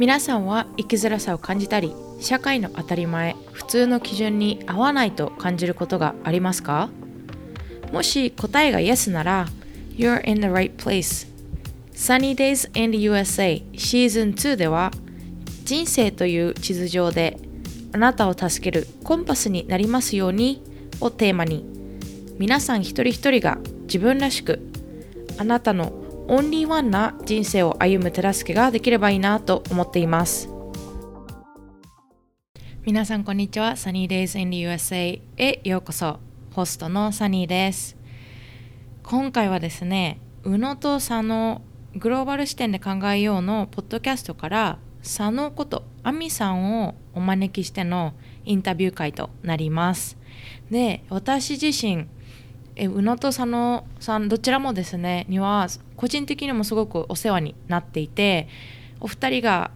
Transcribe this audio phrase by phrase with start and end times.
[0.00, 6.88] 皆さんは生きづらさを感じたり社会の当たり前普通の基準に合わないと感じることがありますか？
[7.92, 9.46] もし答えが Yes なら
[9.94, 11.28] You're in the right place.
[11.92, 14.90] Sunny Days in the USA シーズン2では
[15.64, 17.36] 人生という地図上で
[17.92, 20.62] あなたを助けるコンパスになりますように
[21.02, 21.66] をテーマに
[22.38, 24.66] 皆さん一人一人が自分らしく
[25.36, 25.92] あなたの
[26.32, 30.48] オンリーワンな人生を歩む手助けができればいいなと思っています。
[32.86, 33.70] 皆さんこんにちは。
[33.72, 36.20] Sunny Days in the USA へようこそ。
[36.52, 37.96] ホストのサニーです。
[39.02, 41.62] 今回はですね宇野と佐野
[41.96, 50.16] グローバル視点で考えようのポッドキャストから佐野こと亜美さんをお招きしてのインタビュー会となります。
[50.70, 52.06] で私自身
[52.80, 58.48] え宇野と佐野さんどちらもですねには個人的にもすごくお世話になっていて
[59.00, 59.70] お二人が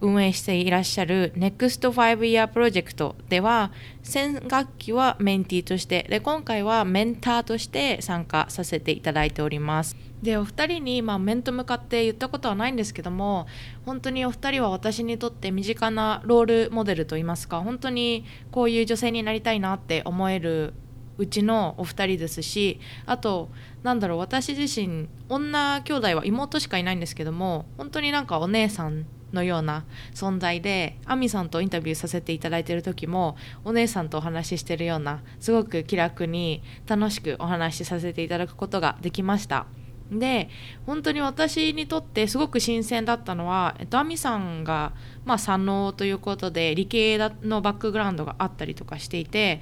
[0.00, 9.96] 運営していらっしゃる NEXT 5 Year プロジェクトでは先学期はメンティーとしてで今回はメンターとして参加させていただいております。
[10.22, 13.46] でお二人に、まあ、面と向かって言ったことはないんですけども
[13.84, 20.72] 本当にお二人は私にとって身近なロールモデルといいますか本当にこういう女性になりたいなって思える
[21.18, 23.48] うちのお二人ですしあと
[23.82, 39.66] なんだろう私自身女兄弟は妹しかいないんですけども本当になんかお姉さんのような存在で亜美さんとインタビューさせていただいてる時もお姉さんとお話ししてるようなすごく気楽に楽しくお話しさせていただくことができました。
[40.10, 40.48] で
[40.86, 44.92] 本当に私にとってすごく新鮮だったのは、えっと、亜美さんが、
[45.24, 49.60] まあ、左脳ということで理系のバックグラウンドがあったりとかしていて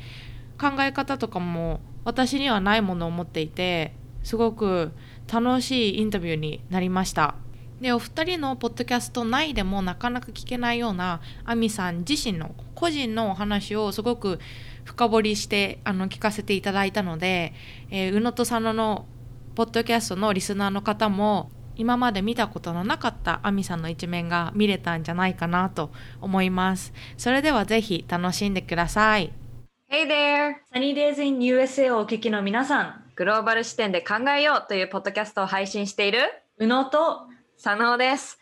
[0.59, 4.93] 考え方とかも私にはないものを持っていてすごく
[5.33, 7.35] 楽しいインタビューになりました。
[7.81, 14.39] でお二人のポッドキャスト内でもなかなか聞けないような亜美さん自身の個人のお話をすごく
[14.85, 17.53] 深掘りしてあの聞かせていただいたので、
[17.91, 19.07] えー、宇野と佐野の
[19.55, 25.91] ポッドキャストのリスナーの方も今まで見たことのなかった亜美さんの一面が見れたんじゃないかなと
[26.21, 26.93] 思います。
[27.17, 29.33] それではぜひ楽しんでください。
[29.95, 30.57] Hey there!
[30.75, 36.19] Sunny Days in USA をお聞きの皆さん、グローバル視点で考えようというポッドキャストを配信している
[36.59, 37.29] 宇野と
[37.63, 38.41] 佐野です。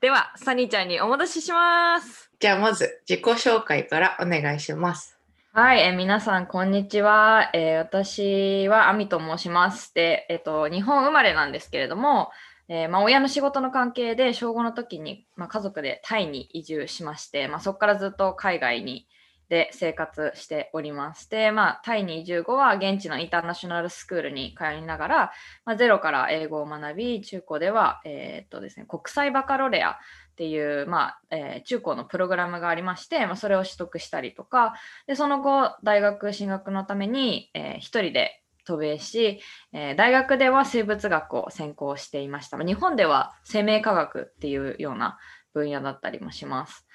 [0.00, 2.30] では、サニーちゃんにお戻しします。
[2.40, 5.18] じゃあまず自己紹介からお願いします。
[5.52, 7.50] はい、え皆さんこんにちは。
[7.52, 9.92] えー、私はアミと申します。
[9.92, 12.30] で、えっ、と日本生まれなんですけれども、
[12.68, 19.06] えー、まあ、親の仕事の関係で小5の時に、まあ、家族でタイに移住しまして、まあ、そこからずっと海外に
[19.48, 21.28] で生活しております。
[21.30, 25.32] で、まあ、タイに移住後は現地のインターナショナルスクールに通いながら、
[25.64, 29.94] まあ、ゼロから英語を学び、中高では、えー、っとですね、国際バカロレアっ
[30.36, 34.74] ていう、まあえー、中高のプログラムがありまして、まあ、それを取得したりとか、
[35.06, 39.40] でその後、大学進学のために、えー、一人で渡米し、
[39.72, 42.58] えー、大学では生物学を専攻していました。
[42.58, 45.18] 日本では生命科学っていうような
[45.52, 46.86] 分野だったりもします。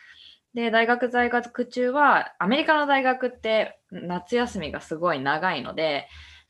[0.54, 6.08] で、大学在学中は、アメリカの大学って夏休みがすごい長いので、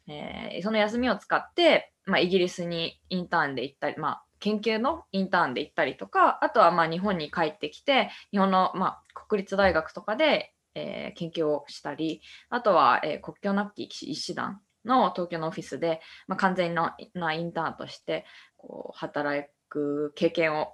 [0.07, 16.95] えー、その休みを使って、まあ、イギリスにインターンで行ったり、まあ、研究のインターンで行ったりとか、あとはまあ日本に帰ってきて、日本のまあ国立大学とかで、えー、研究をしたり、あとは、えー、国境なき医師団の東京のオフィスで、まあ、完全な
[17.33, 20.73] インターンとしてこう働く経験を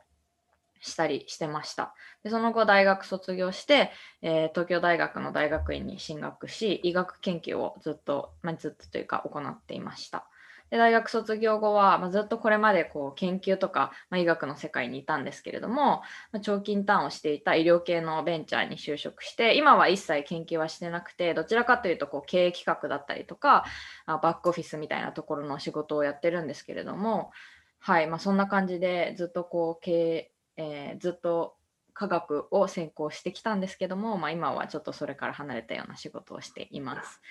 [0.85, 1.93] したりしてました。
[2.23, 3.91] でその後大学卒業して、
[4.21, 10.27] えー、東京大学の大学院に進学し医学研究をずっと、まあ、ずっとというか行っていました。
[10.71, 16.01] で大学卒業後は、まあ、ずっとこれまでこう研究とか、まあ、医学の世界にいたんですけれども、
[16.31, 23.65] まあ、長期インターンをしていた医療系のベンチャーに就職して今は一切研究はしてなくてどちらかというとこう経営企画だったりとか
[24.07, 27.31] あバックオフィスみたいなところの仕事をやってるんですけれども
[27.85, 31.55] はいまあ、そんな感じでずっとこう経営えー、ずっと
[31.93, 37.21] 科学を専攻してきたんですけども、まあ、今はちょっとそれから離れたような仕事をしています。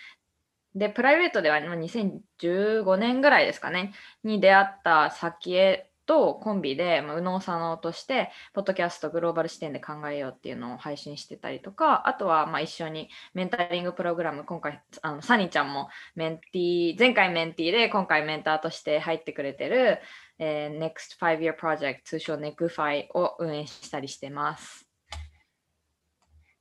[0.75, 3.93] で、プライベートでは2015年ぐらいですかね、
[4.25, 20.01] に出会った先へとコンビで、まあ、右脳左脳として、ポッドキャストグローバル視点で考えようっていうのを配信してたりとか、あとはまあ一緒にメンタリングプログラム、今回、あのサニーちゃんもメンティー、前回メンティーで今回メンターとして入ってくれてる、
[20.39, 24.87] えー、Next Five Year Project 通称 NECFI を運営したりしてます。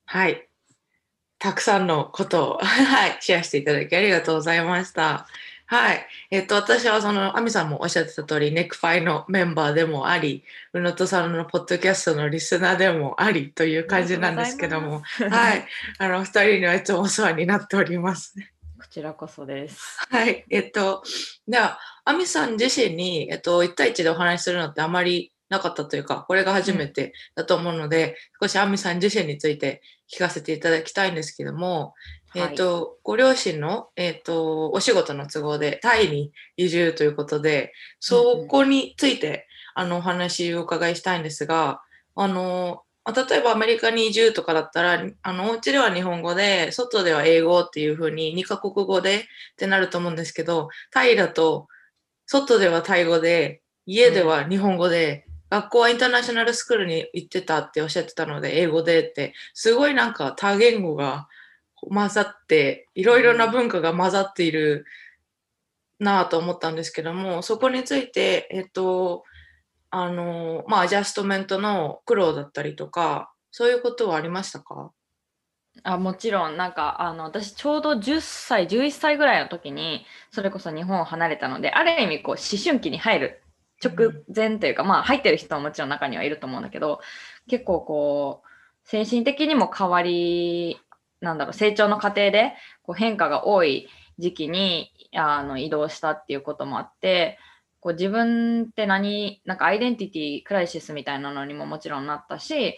[0.06, 0.48] はい。
[1.40, 5.28] たくさんのことを はい、シェアしていただきありがとうございました。
[5.66, 6.06] はい。
[6.30, 10.44] えっと、私はその、アミさんもおっしゃってた通り、 NECFI のメンバーでもあり、
[10.74, 15.66] 宇野とさんのポッドキャストのリスナーでもありという感じなんですけども、はい。
[15.98, 18.36] あの、二人にはいつもお世話になっております。
[18.80, 19.98] こちらこそです。
[20.12, 20.46] はい。
[20.50, 21.04] えっと、
[21.48, 29.82] では、アミさん自身に、えっと、1対1でお話しするのってあまりなかったというか、これが初めてだと思うので、うん、少しアミさん自身について
[30.14, 31.94] 聞かせていただきたいんですけども、
[32.36, 41.82] えっ、ー、と、ご両親の、えっ、ー、と、お仕事の都合でタイに移住ということで、そこについて、あの、お話をお伺いしたいんですが、
[42.16, 49.24] あの、例えばアメリカに移住とかだったら、あの、お家では日本語で、外では英語っていう風に2カ国語でっ
[49.58, 51.68] てなると思うんですけど、タイだと、
[52.34, 61.28] 外ではタイ語で、家では日本語で、うん、学校はインターナショナルスクールに行ってたっておっしゃってたので、英語でって、すごいなんか多言語が
[61.76, 64.86] 混ざって、いろいろな文化が混ざっている
[66.00, 69.26] なぁと思ったんですけども、そこについて、えっと、
[69.92, 74.92] あの、まあ、アジャストメントの苦労だったりとか、そういうことはありましたか？
[75.81, 83.42] あもちろん、なんか、あの、私ちょうど10歳、11歳ぐらいの時に、それこそ日本を離れたので、ある意味、こう、思春期に入る
[83.84, 87.02] 直前というか、うん、まあ、入ってる人ももちろん中にはいると思うんだけど、
[87.50, 88.48] 結構こう、
[88.88, 90.80] 精神的にも変わり
[91.24, 92.54] なんだろう、成長の過程で
[92.84, 93.88] こう変化が多い
[94.20, 97.40] 時期にあの移動したっていうこともあって、
[97.80, 102.78] こう自分って何、なんかアイデンティティクライシスみたいなのにももちろんなったし、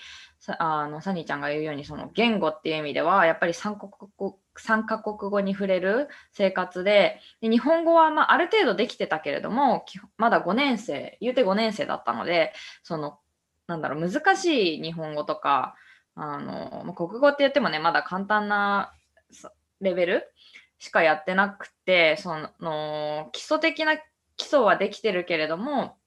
[0.59, 9.85] あのサニーちゃんが言うようにその言語っていう意味ではやっぱり3カ国 ,3 カ国語に触れる生活でで日本語はまあある程度できてたけれども
[10.17, 12.53] まだ5年生言うて5年生だったので
[12.83, 13.19] その
[13.67, 15.75] なんだろう難しい日本語とか
[16.15, 18.93] あの、国語って言ってもね、まだ簡単な
[19.81, 20.33] レベル
[20.79, 23.97] しかやってなくて、その、基礎的な
[24.37, 25.97] 基礎はできてるけれども、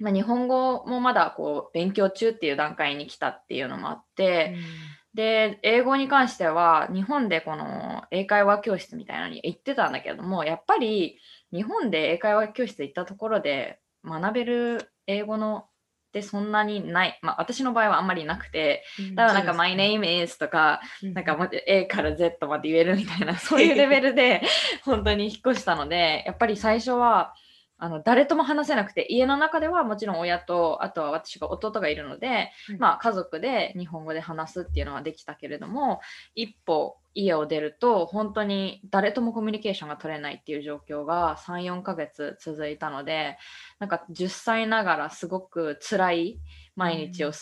[0.00, 11.18] まあ、日本語もまだこう勉強中っていう段階に来たっていうのもあって、うん、で、英語に関しては日本でこの英会話教室みたいなのに行ってたんだけれども、やっぱり
[11.52, 15.66] 日本で英会話教室行ったところで学べる英語の
[16.10, 18.82] ってそんなにない、まあ、私の場合はあんまりなくて、
[19.14, 21.36] だからなんか、My name is とか、なんか
[21.66, 24.42] A から Z まで言えるみたいな、そういうレベルで
[24.84, 27.32] 本当に引っ越したので、やっぱり最初は、
[27.80, 36.00] あの誰とも話せなくて家の中ではもちろん親とあとは私が弟がいるので、うん、まあ、家族で日本語で話すっていうのはできたけれども
[36.34, 43.38] 一歩家を出ると本当に誰ともコミュニケーションが取れないっていう状況が34ヶ月続いたので
[43.78, 46.40] なんか10歳ながらすごく辛い
[46.76, 47.32] 毎日を、うん、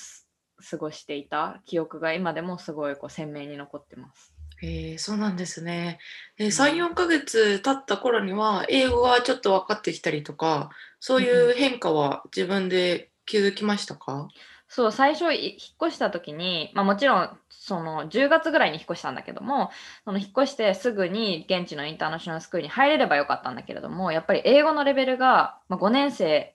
[0.71, 4.38] 過ごしていた記憶が今でもすごいこう鮮明に残ってます。
[4.63, 5.99] えー、そうなんですね。
[6.37, 10.71] えー、3、4ヶ月経った頃には、英語がちょっと分かってきたりとか、
[11.01, 14.29] そういう変化は自分で気づきましたか、うん、
[14.69, 19.71] そう、最初引っ越した時に、まあもちろん、その10月ぐらいに引っ越したんだけども、
[20.05, 26.55] その引っ越してすぐに現地のインターナショナルスクールに入れればよかったんだけれども、やっぱり英語のレベルが、まあ、5年生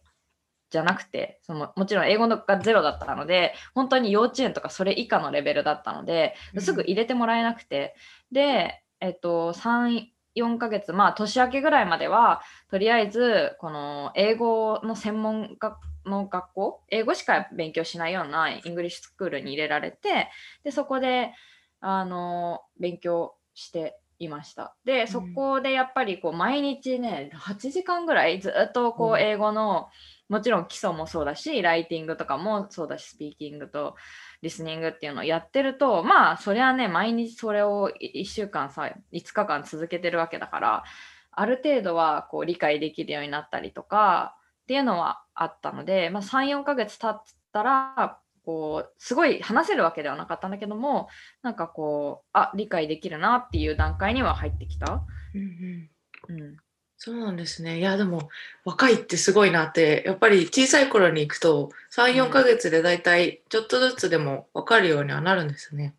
[0.74, 7.96] じゃなくてそのもちろん英語がゼロだったので本当に幼稚園とかそれ以下のレベルだったので、すぐ入れてもらえなくて。
[8.32, 12.42] で、えっと、34ヶ月まあ年明けぐらいまでは
[12.72, 15.78] とりあえずこの英語の専門学
[16.08, 20.30] の学校英語しか勉強しないようなイングリッシュスクールに入れられて
[20.64, 21.34] でそこで
[21.82, 24.76] あの勉強していました。
[24.86, 29.90] で、そこでやっぱりこう毎日ね、8時間ぐらいずっとこう英語の、
[30.30, 33.96] もちろん基礎もそうだし、ライティングとかもそうだし、スピーキングと
[34.42, 40.84] リスニングっていうのをやってると、まあ、そりゃね、毎日それを1週間さ、5日間続けてるわけだから、
[41.32, 51.08] ある程度はこう理解できるようになったりとかっていうのはあったので、まあ、3、4ヶ月経ったら、こうすごい話せるわけではなかったんだけども
[51.42, 55.06] なんかこうあ理解できるなっていう段階には入ってきた。
[55.34, 55.90] うん
[56.30, 56.58] うんうん、
[56.98, 58.30] そうなんですねいやでも
[58.64, 65.96] 若いってすごいなってやっぱり小さい頃に行くと34ヶ月でだいたいちょっとずつでも分かるようにはなるんですね。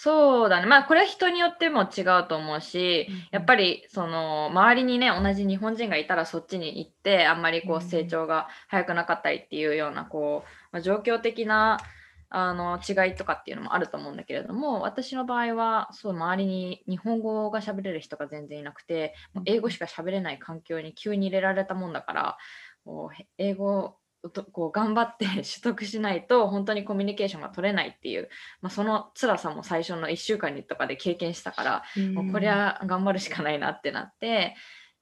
[0.00, 0.66] そうだね。
[0.66, 11.78] まあ、これは人によっても違うと思うし、やっぱり、その、周りにね、同じ日本人がいたらそっちに行って、あんまりこう、成長が早くなかったりっていうような、こう、まあ、状況的な、
[12.30, 19.14] あの違いとかっていうのもあると思うんだけれども私の場合はそう周りに日本語が喋れる人が全然いなくて
[19.46, 22.36] 英語しか喋れない環境に急に入れられたもんだから
[22.84, 23.96] こう英語
[24.52, 28.28] こう頑張って 取得しないと本当にコミュニケーションが取れないっていう、
[28.60, 34.56] まあ、その辛さも最初の1週間にとかで経験したから、うん、もうこれは頑張るしかないなってなって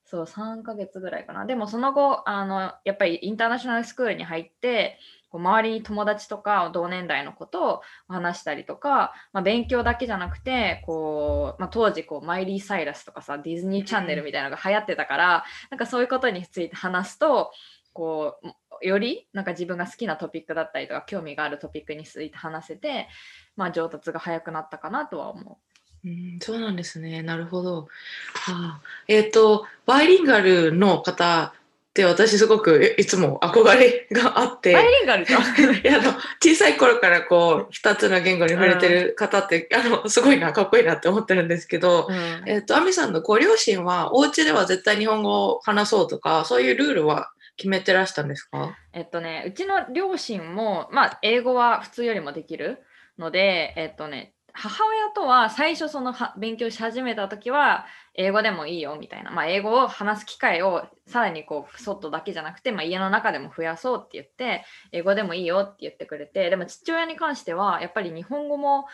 [0.05, 1.47] そう3ヶ月ぐらいかな。
[1.47, 4.99] でもその後あのやっぱりインターナショナルスクールに入って
[5.31, 17.51] こう周りに友達とか同年代のことを話したりとか、まあ、勉強だけじゃなくてこう、まあ、当時こうマイリー・サイラスとかさディズニーチャンネルみたいなのが流行ってたから、なんかそういうことについて話すと
[17.97, 18.39] こ
[18.83, 23.09] うよりなんか自分が好きなトピックだったりとか興味があるトピックについて話せて、
[23.57, 25.59] まあ、上達が早くなったかなとは思
[26.05, 27.23] うん、そうなんですね。
[27.23, 27.89] なるほど。
[28.35, 31.53] はあ、えっ、と、バイリンガルの方っ
[31.95, 34.51] て私すごくいつも憧れがあっう。
[34.51, 35.43] バイて、リンガルじゃん
[35.75, 48.77] いやあの小さい頃からこう2つの言語に触れてる方って、あのすごいな、かっこいいなって思ってるんですけど、うんえっ、と、アミさんのご両親はお家では絶対日本語を話そうとか、そういうルールは決めてらしたんですか？
[48.93, 52.83] えっとね、うちの両親も、まあ、英語は普通よりもできる
[53.19, 57.85] ので、えっとね、母親とは最初そのは勉強し始めた時は
[58.15, 68.87] 英語でもいいよみたいな、まあ、英語を話す機会をさらにこう外だけじゃなくて、まあ、家の中でも増やそうって言って英語でもいいよって言ってくれてでも父親に関してはやっぱり日本語も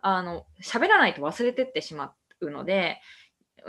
[0.00, 2.98] あの喋らないと忘れてってしまうので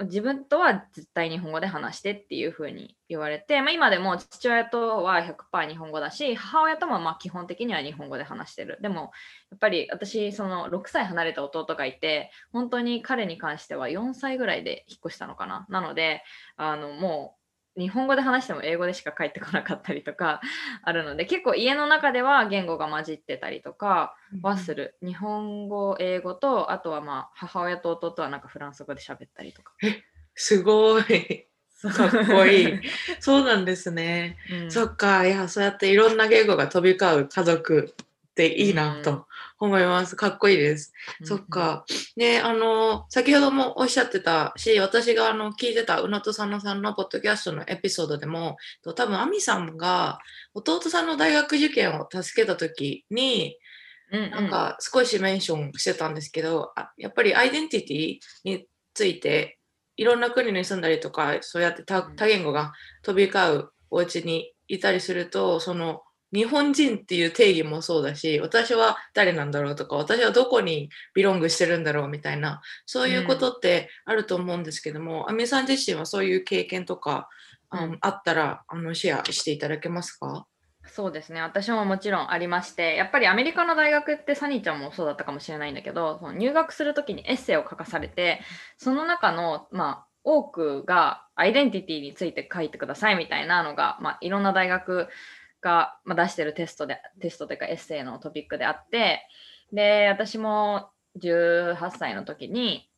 [0.02, 8.78] 自分とは絶対日本語で話してっていうふうに言われて、まあ、今でも父親とは100%日本語だし母親ともまあ基本的には日本語で話してる。
[8.82, 9.12] でも
[9.52, 15.66] やっぱり私その6歳離れた弟がいて本当に彼に関しては4歳ぐらいで引っ越したのかな。
[15.70, 16.24] なので
[16.56, 17.39] あのもう
[17.80, 20.42] 日本語で話しても英語でしか返ってこなかったりとか
[20.84, 29.74] あるので結構家の中では言語が混じってたりとかはする日本語英語とあとはまあ母親と弟はなんかフランス語で喋ったりとか。
[30.36, 31.48] すごい。
[31.82, 32.80] かっこいい。
[33.20, 34.38] そうなんですね。
[34.52, 37.94] うんそっか、いや、そうやっていろんな言語が飛び交う家族
[38.40, 39.26] っていいなと
[39.60, 40.16] 思います。
[40.16, 40.94] かっこいいです。
[41.24, 41.40] そっ。
[41.46, 41.84] か。
[42.16, 50.20] ね、あの、先ほどもおっしゃってたし、私があの聞いてた宇野と佐野さんのポッドキャストのエピソードでも、と多分、亜美さんが
[50.54, 53.58] 弟さんの大学受験を助けた時に、
[54.12, 59.60] うんうん、なんか少しメンションしてたんですけど、あやっぱりアイデンティティについて、
[59.98, 62.72] いろんな国に住んだりとか、そうやって多言語が
[63.04, 77.30] 飛び交うお家にいたりすると、その日本人っていう定義もそうだし、私は誰なんだろうとか、私はどこにビロングしてるんだろうみたいな、そういうことってあると思うんですけども、あみさん自身はそういう経験とか、
[77.72, 77.98] あうん。
[78.02, 80.48] あったらあのシェアしていただけますか？
[80.88, 81.40] そうですね。
[81.42, 88.42] 私ももちろんありましてやっぱりアメリカの大学ってサニーちゃんもそうだったかもしれないんだけどその入学する時にエッセイを書かされて
[88.78, 95.08] その中のまあ多くがアイデンティティについて書いてくださいみたいなのが、まあ、いろんな大学
[95.62, 99.22] が、まあ、出してるテストでテストというかエッセイのトピックであって
[99.72, 100.90] で私も
[101.22, 102.90] 18歳の時に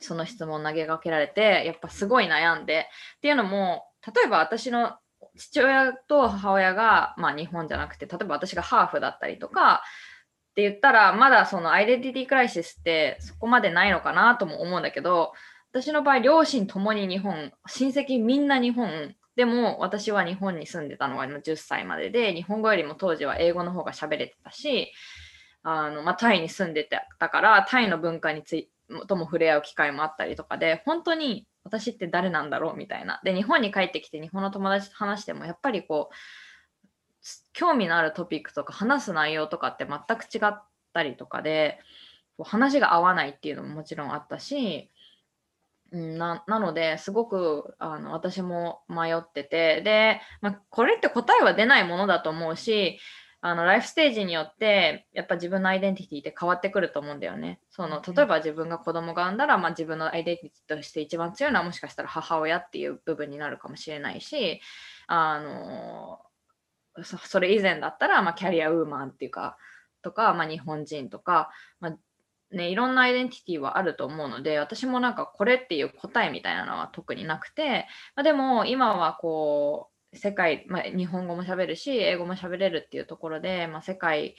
[0.00, 4.96] その質問投げかけられてやっぱすごい悩んでっていうのも例えば私の
[5.36, 9.82] 父親と母親が、まあ、日本じゃなくて例えば私がハーフだったりとか
[10.50, 15.32] って言ったらまだそのアイデンティティクライシスってそこまでないのかなとも思うんだけど
[15.70, 24.92] 私の場合両親ともに日本親戚みんな日本でも私は日本に住んでたのが10歳までで日本語よりも当時は英語の方が喋れてたし
[25.62, 28.70] あの、まあ、タイに住んでたからタイの文化につい
[29.06, 33.20] とも触れ合う機会もあったりとかで本当に私って誰なんだろうみたいな。
[33.22, 36.14] で日本に帰ってきて日本の友達と話してもやっぱりこう
[37.52, 41.78] 興味のあるトピックとか話す内容とかって全く違ったりとかで
[42.42, 44.90] 話が合わないっていうのももちろんあったし
[45.92, 52.98] ななのですごくあの私も迷っててで、まあ、これって答えは出ないものだと思うし
[53.42, 57.58] あのライフステージによってやっぱ自分のアイデンティティって変わってくると思うんだよね。
[57.70, 64.60] その例えば自分が子供が産んだら、まあ、自分のアイデンティティとして一番強いのはもしかしたら母親っていう部分になるかもしれないし
[65.06, 66.20] あの
[67.02, 69.56] そそれ以前だったら、まあ、キャリアウーマンっていうか
[70.02, 71.96] とか、まあ、日本人とか、まあ
[72.52, 84.34] ね、いろんなアイデンティティはあると思うので私もなんかこれっていう答えみたいなのは特になくて、まあ、でも今はこう世界、まあ、日本語も喋るし英語も喋れるっていうところで、まあ、世界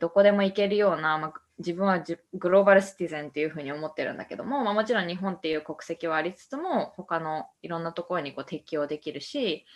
[0.00, 2.02] どこでも行けるような、まあ、自分は
[2.32, 9.66] グローバルシティゼンっていうふうに思ってるんだけども、まあ、もちろん日本っていう国籍はありつつも他のいろんなところにこう適用できるし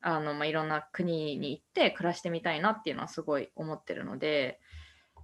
[0.00, 4.58] あの、まあ、いろんな国に行って暮らしてみたいなっていうのはすごい思ってるので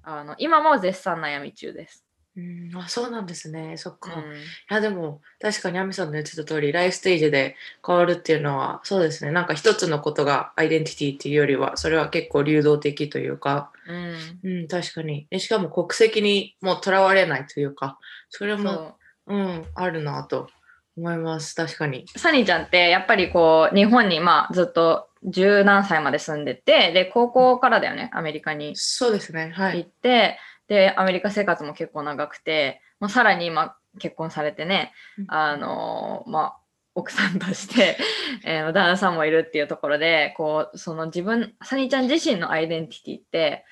[0.09, 2.05] あの今も絶賛悩み中です。
[2.37, 3.77] うん、あそうなんですね。
[3.77, 4.13] そっか。
[4.13, 4.35] いうん。
[4.71, 9.33] やでも確かに亜美さんの言ってた通りライフステージで変わるっていうのはそうですね。
[9.33, 14.61] なんか一つのことがアイデンティティっていうよりはそれは結構流動的というか、うん。
[14.61, 15.27] うん、確かに。
[15.29, 17.99] でしかも国籍にもうとらわれないというか。
[18.31, 18.97] それも
[19.27, 19.35] そう。
[19.35, 20.49] うん、あるなと
[20.97, 21.55] 思います。
[21.55, 22.07] 確かに。
[22.17, 29.53] サニーちゃんってやっぱりこう日本にまあずっと十何歳まで住んでてで高校からだよねアメリカにそうですね。
[29.55, 29.79] はい。
[29.79, 30.39] 行って、
[30.69, 34.93] でアメリカ生活も結構長くて、まあ、さらに今結婚されてね
[35.29, 36.57] あのーまあ
[36.99, 37.99] 奥さんとして、
[38.43, 43.65] えー旦那さんもいるっていうところでこうその自分サニーちゃん自身のアイデンティティって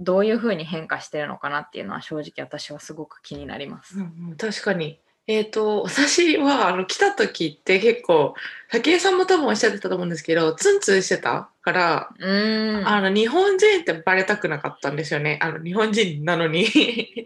[0.00, 3.98] どういうふうに変化してるのかなっていうのは正直私はすごく気になります。
[3.98, 5.00] うんうん確かに。
[5.28, 8.34] えっ、と、私は、あの、来た時って結構、
[8.70, 11.50] 武井さんも多分おっしゃってたと思うんですけど、ツンツンしてた？
[11.60, 12.88] から、うーん。
[12.88, 15.38] あの、日本人ってバレたくなかったんですよね。
[15.42, 16.64] あの、日本人なのに。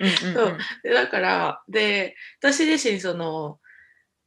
[0.00, 0.34] うんうん。
[0.34, 0.58] そう。
[0.82, 3.60] でだから、で、私自身、その、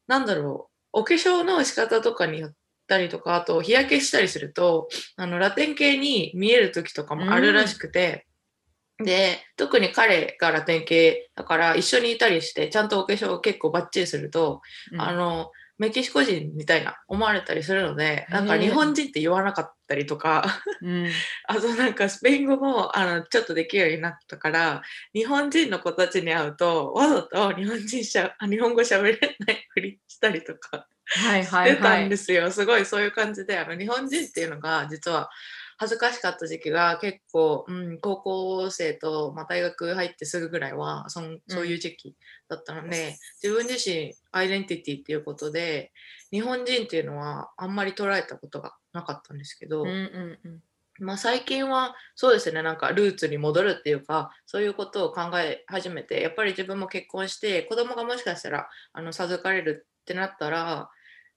[0.07, 2.53] なんだろう、お化粧の仕方とかによっ
[2.87, 8.25] たりとか、あと日焼けしたりすると、あの、ラテン系に見える時とかもあるらしくて、
[9.03, 14.61] で、特に彼がラテン系だから一緒にいたりして、ちゃんとお化粧を結構バッチリすると、
[14.91, 15.01] うん。
[15.01, 20.45] あの、メキシコ人みたいな思われたりするので、なんか日本人って言わなかったりとか、
[20.81, 21.09] うん。
[21.47, 24.81] あとなんかスペイン語もあのちょっとできるようになったから
[25.13, 31.75] 日本人の子たちに会うとわざと日本人しゃあ日本語喋れないふりしたりとかはいしはいはい。
[31.75, 32.17] てたんで。
[32.17, 35.29] すよ、すごいそういう感じであの日本人っていうのが実は
[35.77, 42.15] 恥ずかしかった時期が結構、うん、高校生と、まあ、大学入ってすぐぐらいはそんそういう時期
[42.49, 45.91] だったので、自分自身アイデンティティっていうことで
[46.31, 50.59] 日本人っていうのはあんまり捉えたことがなかったんですけど、うんうんうん。
[50.99, 60.89] まあ、最近はそうですねなんかルーツに戻るっていうかそういうことを考え始めてやっぱり自分も結婚して子供がもしかしたらあの授かれるってなったら、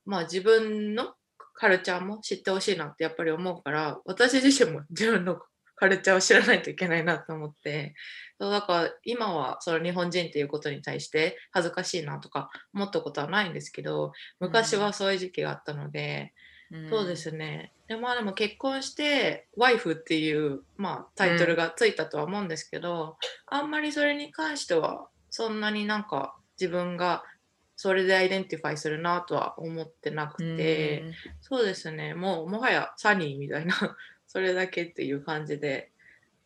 [0.06, 1.14] まあ、自分の
[1.58, 5.38] カルチャーも知ってほしいなってやっぱり思うから私自身も自分の
[5.74, 7.94] カルチャーを知らないといけないなと思って
[8.40, 16.32] そうだから今はその日本人っていうことに対して恥ずかしいなとか思ったことはないんですけど昔はそういう時期があったので。
[16.32, 16.48] うん
[16.90, 17.72] そうですね。
[17.88, 27.24] でまあでも結婚してワイフっていう、まあ、タイトルがついたとは思うんですけど、あんまりそれに関してはそんなになんか自分が
[27.80, 31.12] それで identify するなとは思ってなくて、うん。
[31.40, 32.12] そうですね。
[32.12, 33.76] もうもはやサニーみたいな
[34.26, 35.92] それだけっていう感じで、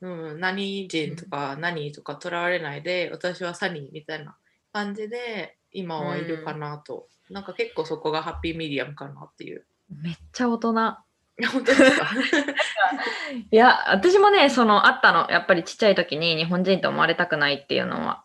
[0.02, 4.36] うん、何人とか何とかとらわれないで私はサニーみたいな
[4.74, 9.64] 感じで今はいるかなと、なんか結構そこが happy medium かなっていう。
[9.88, 10.72] めっちゃ大人。
[10.72, 10.74] い
[11.42, 12.10] や本当ですか？
[13.50, 15.30] いや、私もね、その、あったの。
[15.30, 18.22] やっぱりちっちゃい時に日本人と思われたくないっていうのは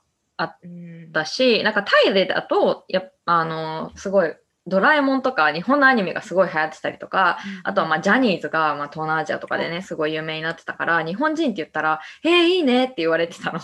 [0.62, 4.34] うんだし、なんかタイでだと、やあの、すごい、
[4.68, 13.60] ドラえもんとか日本のアニメがすごい流行ってたりとか、あとはまあジャニーズがまあ東南アジアとかでね、すごい有名になってたから、日本人って言ったら、えー、いいねって言われてたの。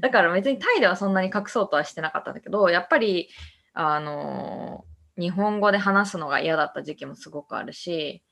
[0.00, 3.30] だから別にタイではそんなに隠そうとはしてなかったんだけど、やっぱり、
[3.72, 4.84] あの
[5.18, 8.22] 日本語で話すのが嫌だった時期もすごくあるし、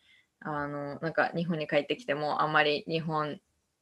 [0.40, 3.38] あのなんか日本に帰ってきてもあんまり日本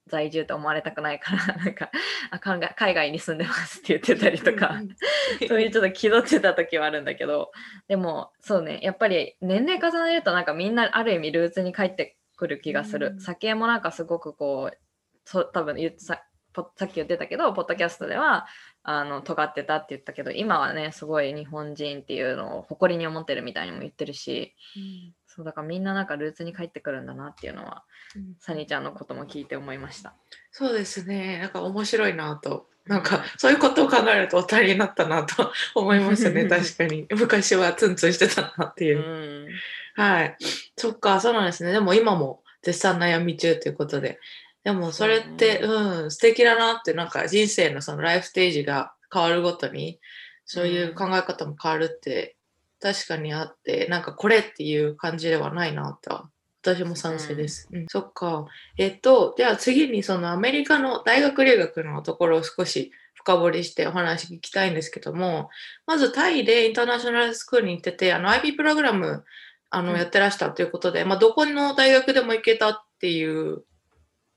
[0.09, 1.91] 在住と思われたくないから、 なんか
[2.31, 4.81] あ海外海外に住んでますって言ってたりとか、
[5.49, 7.53] そういうちょっと気取ってた時はあるんだけど、
[7.89, 13.09] でもそうね、やっぱり年齢重ねるとなんかみんなある意味ルーツに帰ってくる気がする。
[13.09, 13.21] うん。
[13.21, 14.79] 酒もなんかすごくこう、
[15.25, 18.47] そう多分言さポさっき言ってたけど、ポッドキャストでは
[18.83, 24.55] あの尖ってたって言ったけど、今はね、すごい日本人っていうのを誇りに思ってるみたいにも言ってるし、
[25.35, 27.85] そうだからみんななんかルーツに帰ってくるんだなっていうのは、
[28.39, 30.15] サニーちゃんのことも聞いて思いました。
[30.51, 31.39] そうですね。
[31.39, 32.69] なんか面白いなと。
[32.85, 36.45] なんかそういうことを考えるとお二人になったなと 思いますね。
[36.51, 37.07] 確かに。
[37.11, 39.49] 昔はツンツンしてたなってういう、ん。
[39.95, 40.37] はい。
[40.77, 41.73] そっかそうなんですね。
[41.73, 44.19] でも今も絶賛悩み中ということで。
[44.65, 49.99] でもそれってそううん素敵だなってなんか人生のそのライフステージが変わるごとに
[50.45, 52.37] そういう考え方も変わるって
[52.83, 56.29] 確かにあってなんかこれっていう感じではないなとは
[56.63, 57.69] 私も賛成です。
[57.73, 58.47] うんそっか。
[58.79, 65.51] えっと、では次にそのアメリカの大学留学のところを少し深掘りしてお話聞きたいんですけども、
[65.87, 69.25] まずタイでインターナショナルスクールに行ってて、あの IB プログラム
[69.71, 73.65] あのうんやってらしたということで、まあ、どこの大学でも行けたっていう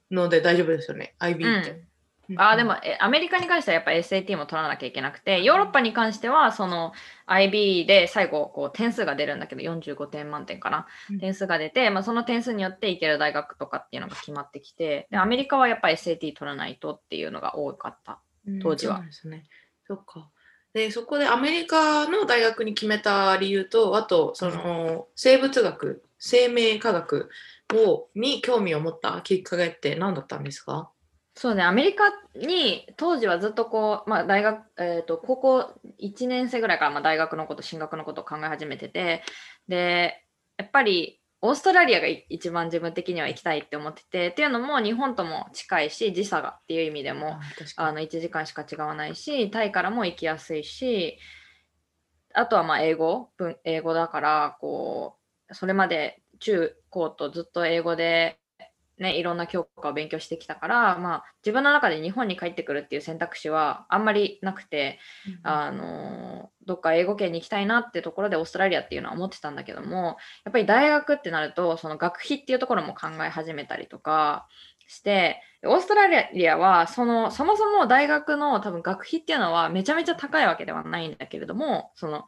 [0.10, 1.84] ので大丈夫ですよね、IB って。
[2.30, 2.42] うん。
[2.42, 6.94] あーでもえアメリカに関してはやっぱ SAT も取らなきゃいけなくてヨーロッパに関してはその
[7.28, 11.20] IB で最後こう点数が出るんだけど45点満点かな、うん。
[11.20, 18.20] 点数が出て、まあ、その点数によって行ける大学とかっていうのが決まってきてでアメリカはやっぱ SAT 取らないとっていうのが多かった。
[18.48, 18.96] うん当時は。
[18.96, 19.44] そうなんですね。
[19.88, 20.30] そっか。
[20.74, 27.30] で、そこでアメリカの大学に決めた理由と、あと、その、生物学、生命科学
[27.74, 30.92] をに興味を持ったきっかけって何だったんですか？
[31.38, 39.22] そうね、アメリカに当時はずっとこう、まあ、大学、えーと、高校1年生ぐらいからまあ大学のこと、進学のことを考え始めてて、
[39.68, 40.24] で、
[40.58, 47.38] やっぱりオーストラリアが一番自分的には行きたいって思ってて、っていうのも日本とも近いし、時差がっていう意味でも
[47.76, 51.20] あの1時間しか違わないし、タイからも行きやすいし、
[52.34, 53.30] あとはまあ英語、
[53.66, 55.18] 英語だから、こ
[55.50, 58.40] う、それまで中高とずっと英語で
[58.98, 74.48] ね、いろんな教科を勉強してきたから、まあ、自分の中で日本に帰ってくるっていう選択肢はあんまりなくて、うん、あのどっか英語圏に行きたいなってところでオーストラリアっていうのは思ってたんだけどもやっぱり大学ってなるとその学費っていうところも考え始めたりとか
[74.88, 82.26] してオーストラリアはそのそもそも大学の多分学費っていうのはめちゃめちゃ高いわけではないんだけれどもその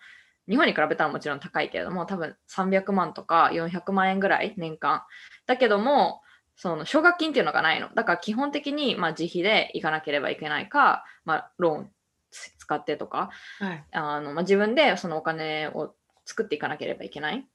[0.50, 5.04] 日本に比べたらもちろん高いけれども多分300万とか400万円ぐらい年間。
[5.46, 6.22] だけども
[6.58, 7.90] その奨学金っていうのがないの。
[7.94, 11.92] だから基本的にまあ自費で行かなければいけないか、まあ、ローン
[12.32, 15.94] 使ってとか、はい、あのまあ、自分でそのお金を
[16.26, 17.48] 作っていかなければいけない。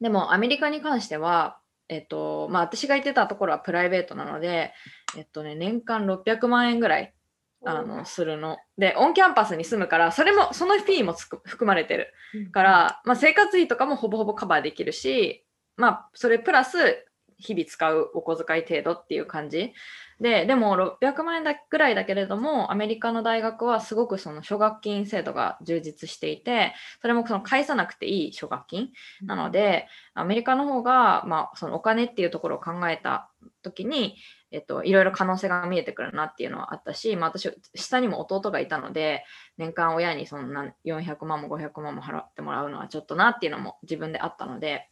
[0.00, 4.72] でもアメリカに関しては、えっとまあ、私が行ってたところはプライベートなので、
[5.16, 7.14] えっとね、年間600万円ぐらい
[7.64, 8.58] あのするの。
[8.76, 12.12] で、オンキャンパスに住むから、それも、そのフィーも含まれてる
[12.52, 17.06] から、まあ、生活費とかもほぼほぼカバーできるし、まあ、それプラス
[17.44, 19.72] 日々使うお小遣い程度っていう感じ。
[20.20, 28.90] ででも600万円だぐらいだけれどもアメリカの大学はすごくその奨学金制度が充実していてそれもその返さなくていい奨学金。
[29.22, 33.30] なのでアメリカの方が、まあ、そのお金っていうところを考えた
[33.62, 34.16] 時に
[34.54, 39.24] えっと、いろいろ可能性が見えてくるなっていうのはあったし、まあ、私、下にも弟がいたので、
[39.58, 44.88] 年間親にそんな400万も500万も払ってもらうのはちょっとなっていうのも自分であったので、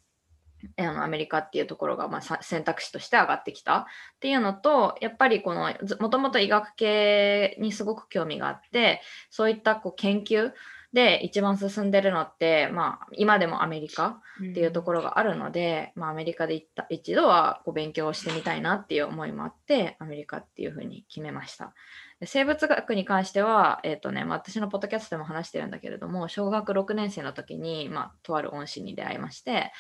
[0.77, 3.85] あのアメリカっていうところがまあ選択肢として上がってきたっ
[4.21, 10.53] ていうのとやっぱりこのもともと医学系にすごく興味があってそういったこう研究
[10.93, 21.73] で一番進んでるのって、まあ、今でもアメリカっていうところがあるので、うん、まあ、アメリカで行った一度はこう勉強してみたいなっていう思いもあってアメリカっていうふうに決めました。
[22.21, 29.73] で生物学に関しては、えーとねまあ、私のポッドキャストでも話してるんだけれども小学6年生の時に、まあ、とある恩師に出会いまして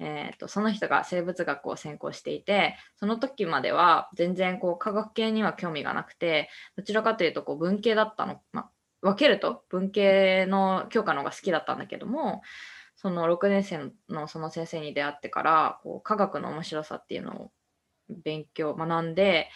[0.00, 8.70] えーと、その人が生物学を専攻していてその時までは全然こう科学系には興味がなくてどちらかというとこう文系だったの、ま、
[9.02, 12.42] 分けると文系の教科の方が好きだったんだけども
[12.96, 17.50] その6年生のその先生に出会ってからこう科学の面白さっていうのを
[18.24, 19.50] 勉強学んで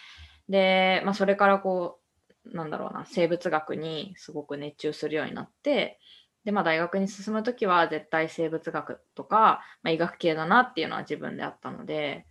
[0.49, 1.99] で、まあ、それからこ
[2.45, 5.99] うなんだろうな生物学にすごく熱中するようになって
[6.45, 12.25] で、まあ、大学に進む時は絶対生物学とか、まあ、医学系だなっていうのは自分であったので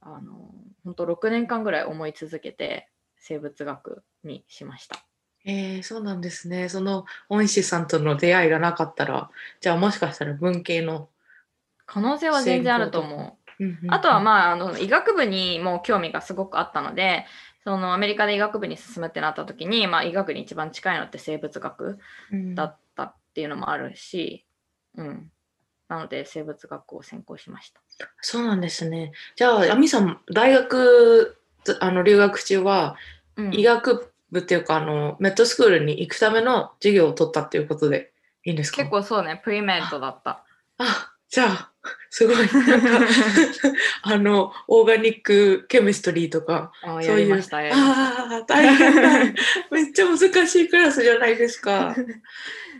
[0.00, 0.50] あの
[0.84, 5.04] 本当6年間ぐらい思い続けて生物学にしました。
[5.44, 6.68] えー、そうなんですね。
[6.68, 11.08] その恩師さんとの出会いがなかったら、じゃあもしかしたら文系の
[11.86, 13.64] 可能性は全然あると思う。
[13.88, 17.26] あとはまああの医学部にも興味がすごくあったので、
[17.64, 21.98] そのアメリカで医学部に進むってなった時に、まあ、医学に一番近いのって生物学
[22.54, 22.85] だった
[23.36, 24.46] っていうのもあるし、
[24.96, 25.30] うん。
[25.88, 27.80] なので生物学を専攻しました。
[28.22, 29.12] そうなんですね。
[29.36, 31.36] じゃあ、亜美さん、大学
[31.80, 32.96] あの留学中は、
[33.52, 38.10] 医学部っていうか、あのメッドスクールに行くための授業を取ったっていうことで
[38.46, 38.78] いいんですか？
[38.78, 40.42] 結構そうね、プリメットだった。
[40.78, 41.72] あじゃあ、
[42.08, 42.36] すごい、
[44.02, 46.72] あの、オーガニックケミストリーとか、
[47.02, 47.34] そういう。
[47.74, 49.20] ああ、大変だ。
[49.70, 51.94] めっちゃ難しいクラスじゃないですか。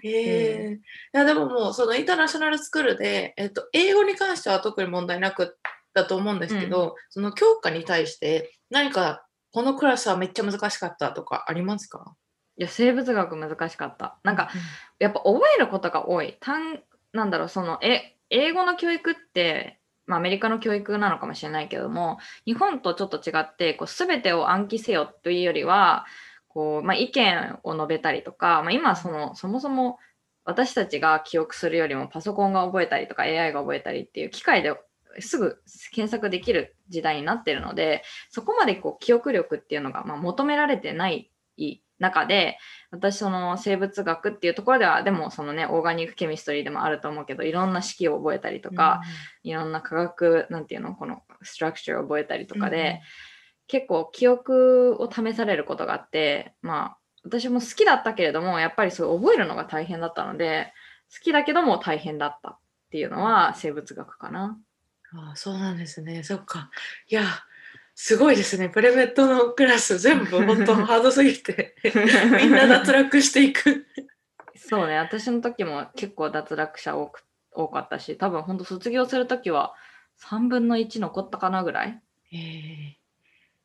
[0.07, 0.79] へえ、うん、い
[1.12, 5.57] やでももうそのインターナショナルスクールで、えっと、英語に関しては特に問題なく
[5.95, 12.14] だと思うんですけど、うん、その教科に対して何かこのクラスはめっちゃ難しかったとかありますか？
[12.59, 14.19] いや生物学難しかった。
[14.23, 14.61] なんか、うん、
[14.99, 16.37] やっぱ覚えることが多い。
[16.40, 16.81] 単
[17.12, 26.07] なんだろうそのえ英語の教育ってまあ、アメリカの教育なのかもしれないけども日本とちょっと違ってこう全てを暗記せよというよりは
[26.57, 29.99] こう、まあ、意見を述べたりとか、まあ、今そのそもそも
[30.47, 34.75] 私たちが記憶するよりもパソコンが覚えたりとか AI が覚えたりっていう機械で
[35.21, 35.61] すぐ
[35.92, 41.31] 検索できる時代になってるのでそこまでこう記憶力っていうのがま求められてない
[41.99, 42.57] 中で
[42.90, 49.03] 私その生物学っていうところではでもそのねオーガニックケミストリーでもあると思うけどいろんな式を覚えたりとか、
[49.45, 53.03] うん、いろんな科学なんていうのこのストラクチャーを覚えたりとかで、
[53.68, 60.72] 結構記憶を試されることがあって、まあ、私も好きだったけれども、やっぱりそう覚えるのが大変だったので、
[61.12, 62.59] 好きだけども大変だったっ
[62.90, 64.59] ていうのは生物学かな。
[65.12, 66.22] ああそうなんですね。
[66.22, 66.70] そっか。
[67.09, 67.24] いや、
[67.94, 68.68] すごいですね。
[68.68, 71.74] プレメットのクラス全部本当ハードすぎて
[72.42, 73.87] みんな脱落していく。
[74.55, 79.74] そうね、私の時も結構脱落者多く多かったし、多分本当卒業する時は
[80.20, 82.00] 3分の1残ったかなぐらい。
[82.33, 82.95] えー、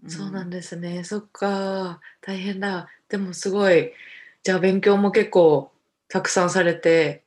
[0.08, 0.58] そうなんだ。
[0.58, 1.04] ですね。
[1.04, 2.00] そっか。
[2.22, 2.88] 大変だ。
[3.10, 3.94] でもすごい。
[4.44, 5.72] じゃあ勉強も結構
[6.08, 7.24] たくさんされて。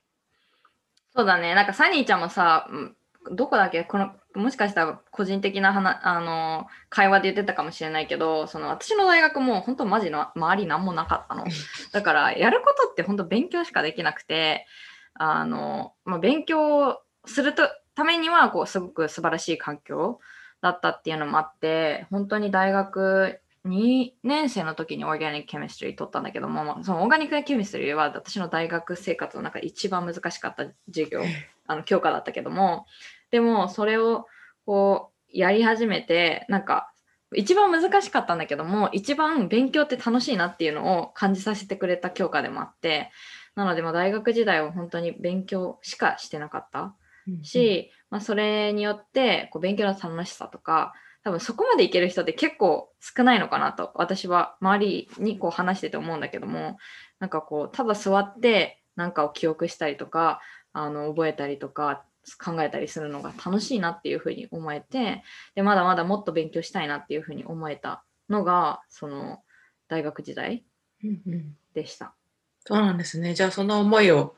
[1.15, 2.95] そうだね、なんかサニーちゃんもさ、うん
[3.31, 3.83] どこだっけ？
[3.83, 11.43] このもしかしたら個人的な話あの会話で言ってたかもしれないけどその私の大学も本当マジの周り何もなかったの
[11.91, 14.67] だからやることって本当勉強しかできなくて
[15.15, 20.19] あの、まあ、勉強するとためにはこうすごく素晴らしい環境
[20.65, 31.21] だったっていうのもあって本当に大学2年生の時にオーガニックケミストリー取ったんだけども、そのオーガニックケミストリーは私の大学生活の中で一番難しかった授業
[31.67, 32.87] あの教科だったけども
[33.29, 34.25] でもそれを
[34.65, 36.91] こうやり始めてなんか
[37.35, 43.11] 一番難しかったんだけども一番勉強って楽しいなっていうのを感じさせてくれた教科でもあって
[43.55, 46.95] なのでまあ大学時代は本当に勉強しかしてなかった
[47.41, 56.77] し、まあ、それによってこう勉強の楽しさとか多分そこまでいける人って結構少ないのかなと私は周りにこう話してて思うんだけども
[57.19, 60.39] なんかこうただ座って何かを記憶したりとか
[60.71, 62.03] あの覚えたりとか
[62.43, 65.23] 考えたりするのが楽しいなっていうふうに思えて
[65.55, 69.39] でまだまだもっと勉強したいなっていうふうに思えたのがその
[69.87, 70.63] 大学時代
[71.03, 72.13] うんうんでした。
[72.61, 73.35] そうなんですね。
[73.35, 74.35] じゃあその思いを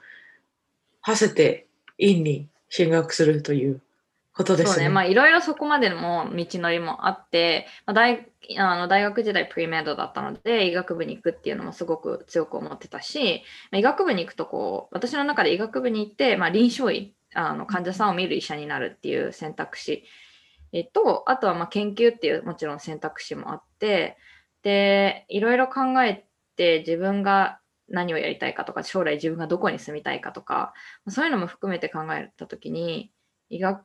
[1.02, 3.82] 馳せて院に進学するという
[4.34, 4.74] ことですね。
[4.76, 8.28] そうね、まあいろいろそこまでの道のりもあって、まあ、大
[8.58, 20.04] あの大学時代プリメイドだったので医学部に行くっていうのもすごく強く思ってたし、まあ医学部に行くとこう私の中で医学部に行って、まあ、臨床医あの患者さんを見る医者になるっていう選択肢
[20.94, 24.18] とあとはまあ研究っていうもちろん選択肢もあって
[24.64, 26.26] でいろいろ考え
[26.56, 30.74] て自分が何をやりたいかとか将来自分がどこに住みたいかとか
[31.08, 33.12] そういうのも含めて考えた時に
[33.50, 33.84] 医学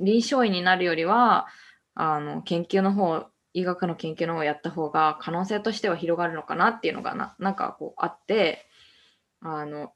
[0.00, 1.46] 臨床医になるよりは
[1.94, 8.66] あの研究の方医学の研究の方をやった方が可能性としては広がるのかなっていうのがななんかこうあって
[9.40, 9.92] あの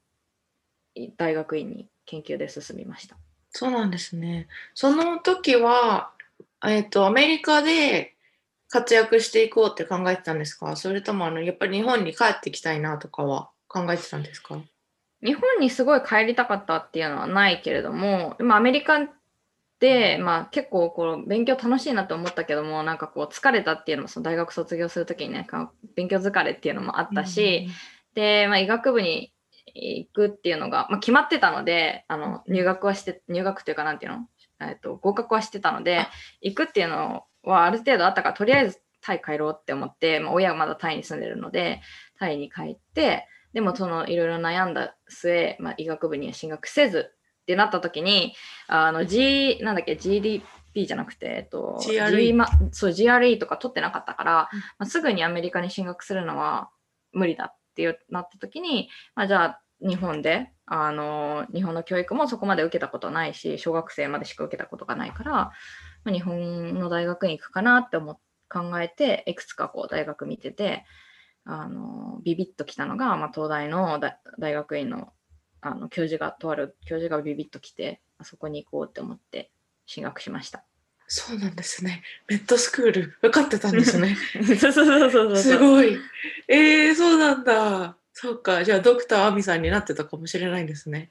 [1.17, 3.17] 大学院に研究で進みました。
[3.51, 4.47] そうなんですね。
[4.73, 6.11] その時は、
[6.65, 8.10] えっと、アメリカで
[8.71, 10.75] 活躍していこうって考えてたんですか？
[10.75, 14.57] それともあのやっぱり日本に帰ってきたいなとかは考えてたんですか？
[15.23, 19.07] 日本にすごい帰りたかったっていうのはないけれども、でもアメリカ
[19.79, 27.67] で、まあ、結構こう勉強楽しいなと思ったけども、なんかこう疲れたっていうのもその大学卒業するときにね、か勉強疲れっていうのもあったし、
[28.13, 29.33] で、まあ、医学部に
[29.73, 34.27] 行くっていうのが、まあ、決まってたので、あの入学はして、入学というかなんていうの、
[34.59, 41.81] えっと、合格はしてたのであ、行くっていうのはある程度あったから、とりあえずタイ帰ろうって思って、まあ、親はまだタイに住んでるので、
[42.19, 48.33] タイに帰って、でもそのいろいろ悩んだ末、まあ、医学部には進学せずってなった時に、
[48.67, 54.31] あの G、なんだっけ、GDP じゃなくて、えっと、GRE G まそう GRE とか取ってなかったから、
[54.77, 56.69] まあ、すぐにアメリカに進学するのは
[57.11, 65.51] 無理だってなった時に、まあ、じゃあ日本であの日本の教育もそこまで受けたことないし小学生までしか受けたことがないから、
[66.03, 68.17] まあ、日本の大学に行くかなって思っ
[68.51, 70.83] 考えていくつかこう大学見てて
[71.45, 75.13] あのビビッときたのが、まあ、東大の大大学院の
[75.61, 79.51] あの教授がとある教授がビビッときてあそこに行こうって思って
[79.85, 80.63] 進学しました。
[81.07, 82.03] そうなんですね。
[82.27, 84.15] メッドスクール、受かってたんですね。
[84.57, 85.97] そうそうそうそうそうすごい。
[86.47, 87.97] えー、そうなんだ。
[88.13, 88.63] そうか。
[88.63, 91.09] じゃあ、ドクターアミさんになってたかもしれないんですね。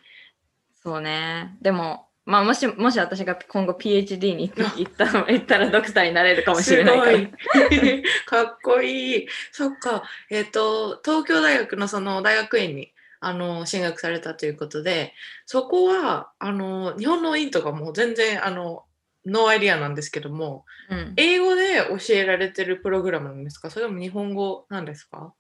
[0.83, 1.55] そうね。
[1.61, 4.53] でも、まあ、もし、もし私が今後 PhD に行
[4.89, 7.13] った行ったらドクターになれるかもしれないから。
[7.13, 9.29] すごいかっこいい。
[9.53, 10.03] そっか。
[10.31, 15.15] えっ、と、東京大学のその大学院にあの進学されたということで、
[15.47, 18.85] そこはあの日本の院とかも全然あの
[19.27, 23.71] no idea なんですけども、うん、英語で教えられてるプログラムなんですか？
[23.71, 25.35] それとも日本語なんですか？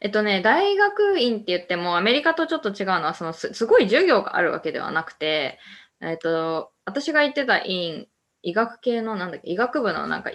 [0.00, 5.58] えっとね、大学院って言ってもアメリカとちょっと違うのはそのすすごい授業があるわけではなくて、
[6.00, 8.06] えっと、私が行ってた院
[8.42, 10.30] 医学系のなんだっけ医学部のなんか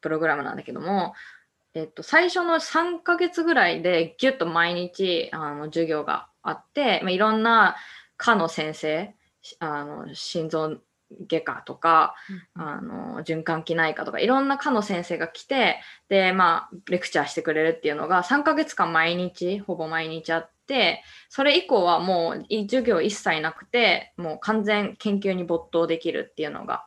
[0.00, 1.14] プログラムなんだけども、
[1.74, 7.76] えっと、最初の3ヶ月ぐらいでギュッと毎日あの授業があって、まあ、いろんな
[8.16, 9.14] 科の先生
[9.60, 10.78] あの心臓
[11.28, 12.14] 外科とか、
[12.54, 26.84] あの循環器内科とかいろんな科の先生が来てでまあレクチャーしてくれるっていうのが3ヶ月間毎日ほぼ毎日あってそれ以降はもうい授業一切なくてもう完全研究に没頭できるっていうのが、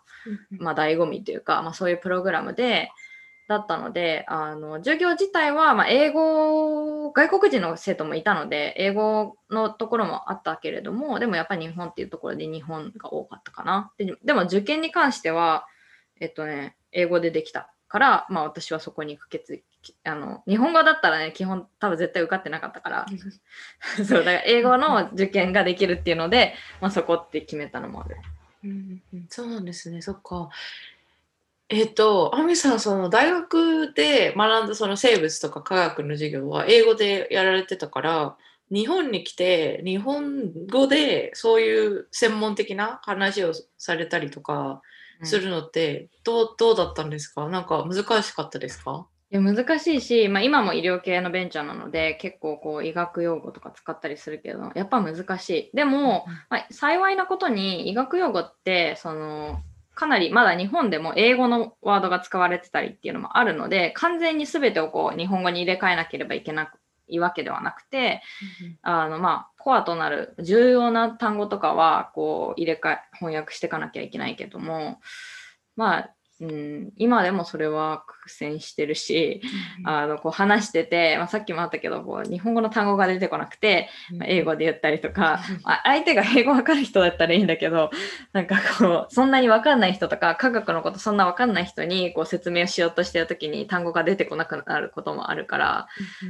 [0.59, 2.91] まあ、醍醐味というか、まあ、そういうプログラムで
[3.51, 13.91] だったので、あの授業自体は、まあ、英語、外国人の生徒もいたので、英語のところもあったけれども、でもやっぱり日本っていうところで日本が多かったかな。
[13.97, 15.67] ででも受験に関しては、
[16.21, 19.61] えっとね、英語でできたから、まあ私はそこに行く決
[20.05, 23.05] あの日本語だったらね、基本多分絶対受かってなかったから、
[23.97, 28.15] そう、だから英語の受験ができるっていうので、まあそこって決めたのもある。
[28.63, 30.49] うん、そうなんですね、そっか。
[31.71, 38.37] えっと、アミさん、その大学で学んだその生物とか科学の授業は英語でやられてたから、
[38.71, 44.81] 日本に来て日本語でそういう専門的な話をされたりとか
[45.23, 47.49] するのってどううん、どうだったんですか？
[47.49, 49.07] なんか難しかったですか？
[49.29, 55.71] いや難しいし、まあ、今も医療系のベンチャーなので結構こう医学用語とか使ったりするけどやっぱ難しい。
[55.73, 59.61] でも、まあ、幸いなことに医学用語ってその
[59.93, 66.71] かなりまだ日本でも英語のワードが使われてたりっていうのもあるので完全に全てをこう日本語に入れ替えなければいけな
[67.09, 68.21] いわけではなくて、
[68.83, 75.01] あのまあコアとなる重要な単語とかはこう入れ替え翻訳していかなきゃいけないけども
[75.75, 79.41] まあうん、今でもそれは苦戦してるし、
[79.79, 87.91] うん、あのこう話してて、まあ、さっきもあったけどこう日本語の単語が出てこなくて、まあ、英語で言ったりとか、まあ、相手が英語わかる人だったらいいんだけど
[88.33, 95.87] なんかこうそんなにわかんない人とか科学のことそんなわかんない人にこう説明をしようとしてる時に単語が出てこなくなることもあるから、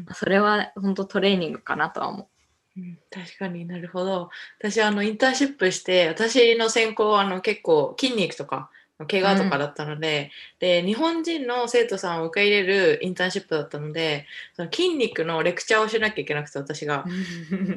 [0.07, 2.27] うん、それは本当トレーニングかなとは思う。
[2.77, 4.29] うん、確かになるほど。
[4.59, 8.69] 私あのインターンシップして私の専攻はあの結構筋肉とか
[9.05, 17.05] 怪我とかだったのでうん、で日本人の生徒さんを受け入れるインターンシップだったのでその筋肉のレクチャーをしなきゃいけなくて私が。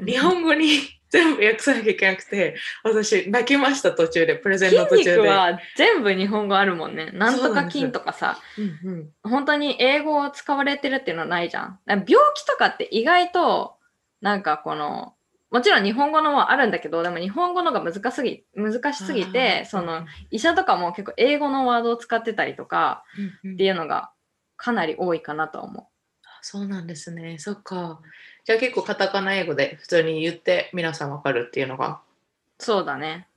[0.06, 5.04] 日本語に全部訳さなきゃいけなくて私泣きました途中でプレゼンの途中で。
[5.04, 7.10] 筋肉は全部日本語あるもんね。
[7.12, 11.78] なんとか筋とかさ、うんうん、本当に英語を使われてるっていうのはないじゃん。
[11.86, 13.76] 病気とかって意外と
[14.20, 15.14] なんかこの
[15.54, 23.04] もちろん日本語のもあるんだけど、でも日本語のが難すぎ難しすぎて、その医者とかも結構英語のワードを使ってたりとか
[23.52, 24.10] っていうのが
[24.56, 25.86] かなり多いかなと思う。
[26.42, 27.38] そうなんですね。
[27.38, 28.00] そっか。
[28.44, 32.00] じゃあ結構カタカナ英語で普通に言って皆さんわかるっていうのが。
[32.58, 33.28] そうだね。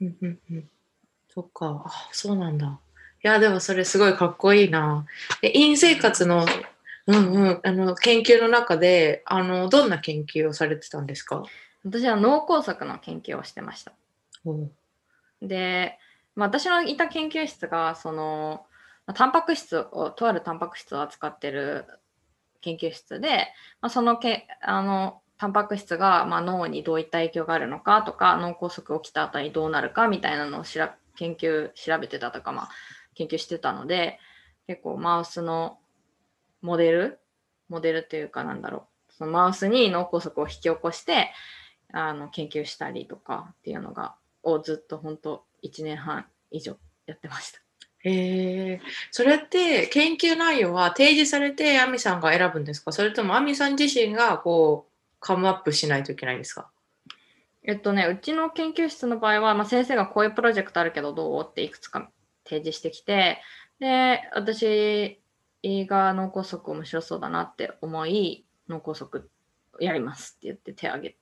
[1.30, 1.84] そっか。
[1.86, 2.80] あ、そうなんだ。
[3.23, 5.06] いや、でもそれすごいかっこいいな。
[5.43, 6.47] で、院生活の、
[7.06, 11.43] うんうん、あの、研究の中で、あの、どんな研究をされてたんですか？
[11.85, 13.93] 私は脳梗塞の研究をしてました。
[15.41, 15.97] で、
[16.35, 18.65] まあ、私のいた研究室がその
[19.13, 21.85] タンパク質をとあるタンパク質を扱ってる
[22.61, 23.47] 研究室で、
[23.81, 32.69] まあ、そのけあのタンパク質が、まあ、脳にどういった影響があるのかとか脳梗塞起きた後にどうなるかみたいなのをしら研究調べてたとか、まあ、
[33.15, 34.19] 研究してたので
[34.67, 35.77] 結構マウスの
[36.61, 37.19] モデル？
[37.69, 39.13] モデルというかなんだろう。
[39.13, 41.31] そのマウスに脳梗塞を引き起こして
[41.93, 47.60] あの研究したりとかっていうのがをずっと本当1年半以上やってました。
[48.00, 52.91] へえそれって研究内容は提示されて亜美さんが選ぶんですか？
[52.91, 56.69] それとも亜美さん自身がこうカムアップしないといけないんですか？
[57.63, 62.10] えっとね、うちの研究室の場合は、まあ、先生がこういうプロジェクトあるけどどうっていくつか
[62.45, 63.41] 提示してきて、
[63.80, 65.21] で、私、
[65.63, 69.21] 映画脳梗塞面白そうだなって思い、脳梗塞
[69.82, 71.17] やりますって言って手を挙げ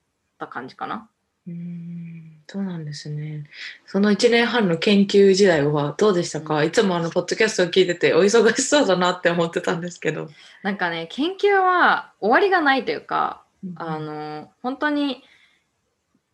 [0.45, 1.10] た感じかな。
[1.47, 3.45] うんそうなんですね。
[3.86, 10.29] その1年半の研究時代はどうでしたか、うん、いつもあのポッドキャストを聞いててお忙しそうだなって思ってたんですけど。
[10.63, 15.23] なんかね研究は終わりがないというか、うん、あの本当に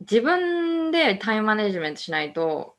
[0.01, 2.75] 自分でタイムマネジメントしないと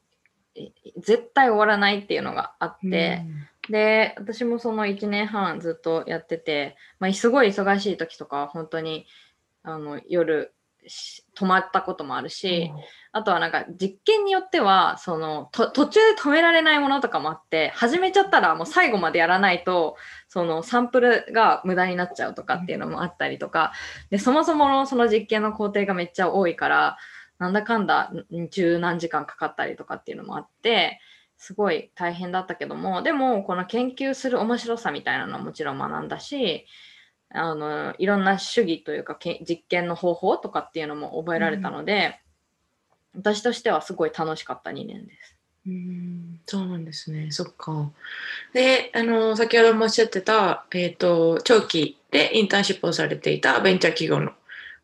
[0.98, 3.22] 絶対終わらないっていうのがあって、
[3.66, 9.06] うん、で私もその1年半ずっとやってて、まあ、すごい忙しい時とかは本当に
[9.62, 10.52] あの夜
[11.36, 12.80] 止まったこともあるし、うん、
[13.12, 19.96] あとはなんか実験によってはその途中で止められないものとかもあって始めちゃったらもう最後までやらないと
[20.28, 23.72] そのサンプルが無駄になっちゃうとかっていうのもあったりとか
[24.10, 26.96] でそもそものその実験の工程がめっちゃ多いから
[27.38, 28.12] なんだかんだ
[28.50, 31.00] 十何時間かかったりとかっていうのもあって
[31.36, 36.66] すごい大変だったけどもでもこの研究する面白さみたいなのはもちろん学んだし
[37.34, 42.18] あのいろんな主義というか実験の方法とかっていうのも覚えられたので、
[43.14, 45.36] うん、私としてはすごい楽しかった2年です。
[45.66, 47.30] うんそうなんですね。
[47.30, 47.92] そっか。
[48.52, 54.32] で、あの、先ほどもおっしゃってた、えっ、ー、と、長期でインターンシップをされていたベンチャー企業の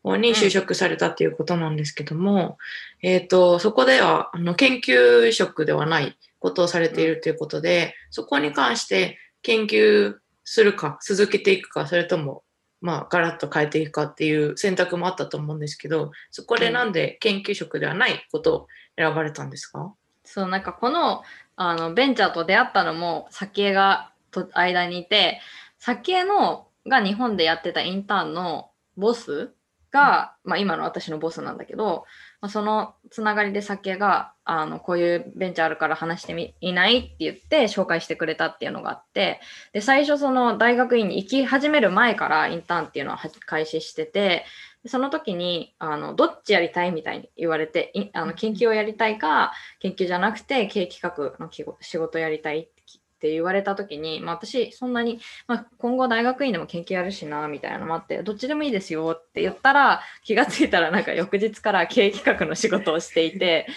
[0.03, 2.57] 方に就職されたっていうことなんですけども、
[3.03, 10.15] うん、えっ、と、そこでは、あの、研究職ではないことをされているということで、そこに関して研究
[10.51, 12.43] するか、続けていくか、それとも、
[12.81, 19.93] まあ、ガラッと変えていくかっていう選択もあったと思うんですけど、そこでなんで研究職ではないことを選ばれたんですか、
[20.23, 21.21] そう、なんかこの、
[21.55, 25.39] あの、ベンチャーと出会ったのも、先江がと間にいて、
[25.77, 29.53] 先江の、が日本でやってたインターンのボス
[29.91, 32.05] が、まあ今の私のボスなんだけど、
[32.41, 39.41] まあ、そのつながりで先があのこういうベンチャーあるから話してみいないって言って紹介してくれたっていうのがあって
[39.73, 44.45] で最初その大学院に行き始める前からインターンっていうのは開始してて
[44.85, 52.78] その時にあのどっちやりたいみたいに言われてあの研究をやりたいか研究じゃなくて経営企画の仕事やりたいって
[53.19, 63.67] って言われた時に、まあ、私そんなに、まあ、今後大学院でも研究やるしなみたいなのもあってどっちでもいいですよって言ったら気がついたらなんか翌日から経営企画の仕事をしていて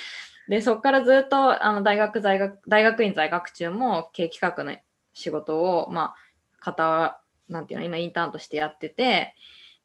[0.49, 4.77] でそこからずっとあの大学在学大学院在学中も経営企画の
[5.13, 6.15] 仕事をまあ
[6.61, 9.35] 片なんていうの今インターンとしてやってて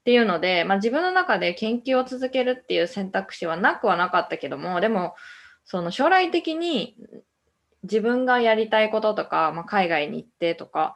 [0.02, 5.16] っていうので、まあ、自分の中で研究を続けるっていう選択肢はなくはなかったけどもでも
[5.66, 6.96] その将来的に
[7.90, 10.96] 自分がやりたいこととか、まあ、海外に行ってとか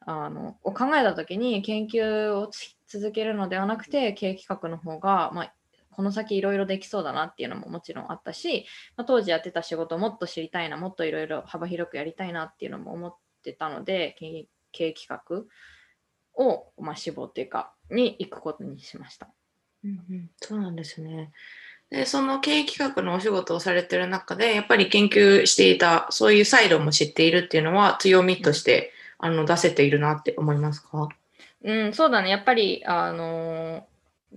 [0.00, 2.50] あのを考えた時に研究を
[2.88, 5.54] 続けるのではなくて経営企画の方が、まあ、
[5.90, 8.66] この先いろいろできそうだなっていうのももちろんあったし、
[8.96, 15.44] まあ、当時やってた仕事をもっと知りたいなもっといろいろ幅広くやりたいなっていうのも思ってたので経営企画
[16.34, 19.28] を、まあ、志望っていうかに行くことにしました。
[19.84, 21.32] うんうん、そうなんですね。
[21.92, 31.10] で、その経営企画のお仕事をされてる中で、やっぱり研究していた、そういうサイドも知っているっていうのは強みとして、あの出せているなって思いますか？
[31.62, 32.30] うん、そうだね。
[32.30, 33.86] やっぱり、あの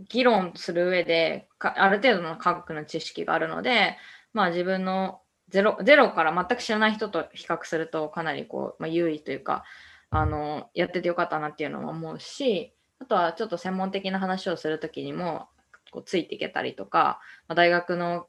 [0.09, 3.95] 議論する上である程度の科学の知識があるので、
[4.33, 9.63] まあ自分のゼロゼロから全く知らない人と比較するとかなりこう、まあ、優位というか、
[10.09, 15.47] あのやっててよかったなっていうのも思うし、あとはちょっと専門的な話をするときにも、
[15.95, 18.27] こうついていけたりとか、まあ、大学の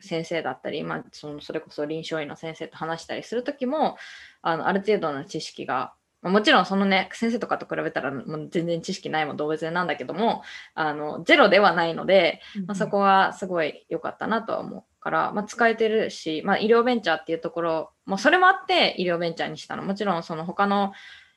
[0.00, 3.96] 先生だったり、まあ、そのそれこそ臨床医の先生と話したりする時も
[4.40, 5.92] あのある程度の知識が、
[6.22, 10.42] まあ、もちろんそのね先生とかと比べたらもう全然知識ないも同別なんだけども
[10.74, 19.82] あのゼロではないので、まあ、そこはすごい良かったなとは思うから、まあ、使えてるし、まあ、医療ベンチャーっていうところもそれもあって医療ベンチャーにしたの。
[19.82, 20.92] もちろんその他の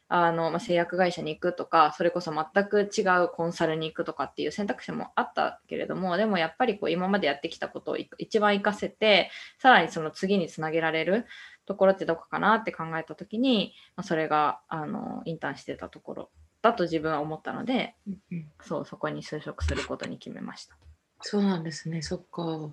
[0.08, 11.26] あの、まあ、製薬会社に行くとか、それこそ全く違うコンサルに行くとかっていう選択肢もあったけれども、でもやっぱりこう今までやってきたことを一番活かせて、さらにその次につなげられる
[11.66, 16.30] ところってどこかなって考えたときに、まあ、それがあのインターンしてたところ
[16.62, 20.76] だと自分は思ったので、うんうん、そうそこに就職することに決めました。
[21.22, 22.70] そうなんですね、そっか。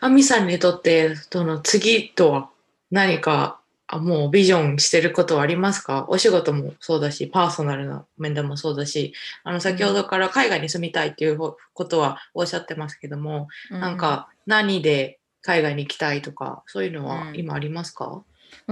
[0.00, 2.50] あみさんにとって、どの次とは
[2.90, 6.06] 何かあもうビジョンしてることはありますか？
[6.08, 9.12] お仕事もそうだし、パーソナルな面でもそうだし、
[9.42, 18.22] あの、先ほどから海外に住みたいっていうことはおっしゃってますけども、うん、なんか何で海外に行きたいとか、そういうのは今ありますか、うん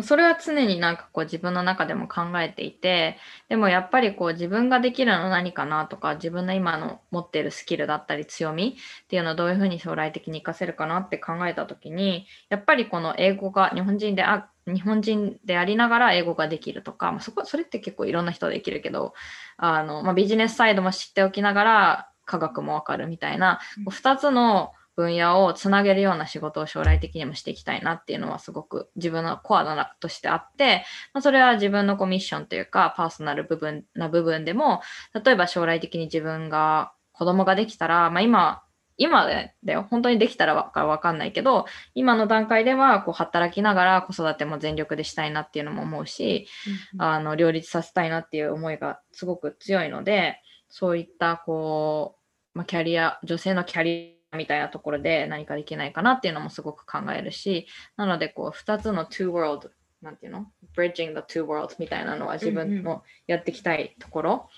[0.04, 3.16] それは常になんかこう自分の中でも考えていて、
[3.48, 19.14] でもやっぱりこう自分ができるの何かなとか、自分の今の持っているスキルだったり強みっていうのをどういうふうに将来的に活かせるかなって考えた時に、やっぱりこの英語が日本人であ日本人でありながら英語ができるとか、まあ、そこそれって結構いろんな人できるけど
[19.56, 30.84] あの、まあ、ビジネスサイドも知っておきながら科学もわかるみたいな、う2つの分野をつなげるような仕事を将来的にもしていきたいなっていうのはすごく自分のコアなとしてあって、
[31.14, 34.82] まあ、それは自分のコミッションというかパーソナル部分な部分でも
[35.24, 38.62] 例えば将来的に自分が子供ができたら、まあ、今
[39.02, 39.86] 今だよ。
[39.90, 46.46] 本当にできたらわかかんないけど今の段階ではこう働きながら子育ても全力でしたいなっていうのも思うし、
[46.94, 52.16] うん、あの両立させたいなっていう思いがすごく強いのでそういったこ
[52.54, 59.68] う、まあ、キャリア女性のキャリアみたいなところで何かできないかなっていうのもすごく考えるし、なのでこう2つの two world
[60.00, 60.46] なんていうの
[60.76, 64.48] ？bridging the two worlds みたいなのは自分のやっていきたいところ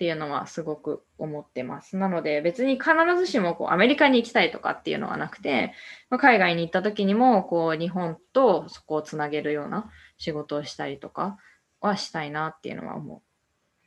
[0.00, 1.98] っていうのはすごく思ってます。
[1.98, 2.88] なので別に必
[3.18, 5.74] ずしもこうアメリカに行きたいとかっていうのはなくて、
[6.08, 11.36] まあ、海外に行った時にもこう日本とそこをつなげるような仕事をしたりとか
[11.82, 13.22] はしたいなっていうのは思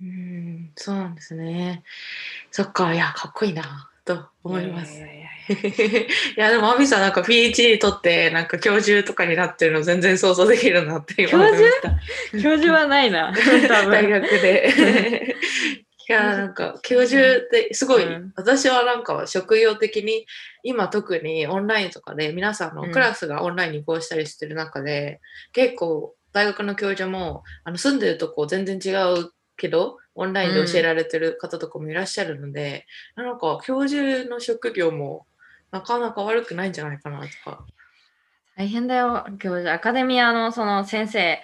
[0.01, 0.03] う。
[0.03, 1.81] うんそうなんですね。
[2.51, 3.89] そっか、いや、かっこいいな。
[4.05, 4.97] と思います。
[4.97, 11.89] いやいやいや でもアミさんなんか PhD 取ってなんか教授とかになってるの全然想像できるなって今思いました。
[12.41, 12.73] 教授？
[12.73, 13.31] はないな。
[13.33, 15.35] 大学で。
[16.09, 20.25] いやなんか教授ってすごい、うん、私はなんか職業的に
[20.63, 28.89] 今特にオンラインとかで皆さんのクラスがオンラインに移行したりしてる中で、うん、結構大学の教授もあの住んでるとこ全然違
[29.19, 32.85] うけど、オンラインで教えられてる方とかもいらっしゃるので、
[33.15, 35.25] なんか教授の職業も
[35.71, 37.65] なかなか悪くないんじゃないかなとか。
[38.55, 39.73] 大変だよ、教授。
[39.73, 41.39] アカデミアのその先生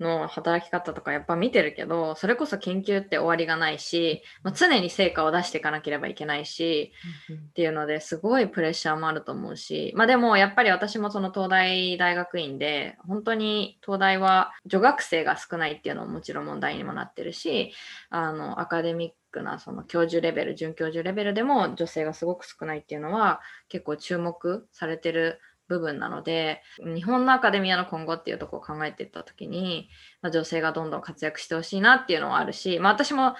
[0.00, 6.92] の働き方とかやっぱ見てるけど、それこそ研究って終わりがないし、まあ、常に成果を出していかなければいけないし、
[7.32, 17.72] っていうのですごいプレッシャーもあると思うし、まあでもやっぱり私もその東大大学院で、本当に東大は女学生が少ないっていうのももちろん問題にもなってるし、
[18.10, 29.88] あのアカデミックなその教授レベル、准教授レベルでも女性がすごく少ないっていうのは結構注目されてる部分なので日本のアカデミアの今後っていうとこを考えていった時に、
[30.22, 33.34] まあ、女性がどんどん活躍してほしいなっていうのはあるし、まあ、私も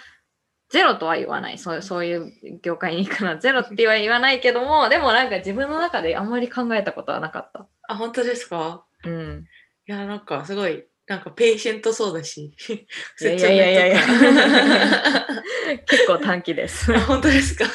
[0.71, 1.59] ゼロとは言わない。
[1.59, 7.67] そうそういう業界に行くのはゼロっては言わないけどもでもなんか自分の中であんまり考えたことはなかった。
[7.89, 8.85] あ、本当ですか？
[9.05, 9.45] うん、
[9.87, 12.53] いや、なんかすごい、なんかペーシェントそうだし。
[13.21, 14.01] いやいやいやいや
[15.87, 16.93] 結構短期です。
[16.95, 17.65] あ本当ですか？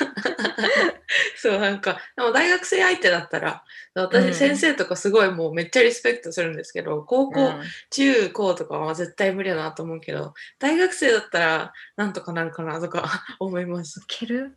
[1.38, 3.64] そうなんかでも大学生相手だったら
[3.96, 7.62] うん私先生とかすごいもうめっちゃリスペクトするんですけど高校、うん
[7.92, 14.56] 中高とかは絶対無理だなと思うけど大学生だったらなんとかなるかなとか思いますいける？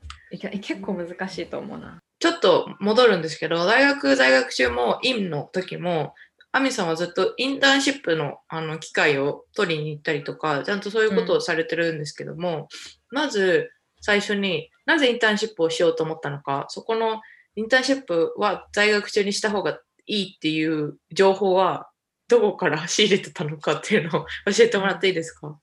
[0.61, 1.99] 結構難しいと思うな。
[2.18, 6.14] ちょっと戻るんですけど大学在学中も院の時も
[6.53, 12.68] アミさんはずっとインターンシップのあの機会を取りに行ったりとかちゃんとそういうことをされてるんですけども、
[13.11, 17.22] まず最初になぜインターンシップをしようと思ったのかそこの
[17.57, 21.88] インターンシップは在学中にした方がいいっていう情報は
[22.28, 25.59] どこから仕入れてたのかっていうのを 教えてもらっていいですか、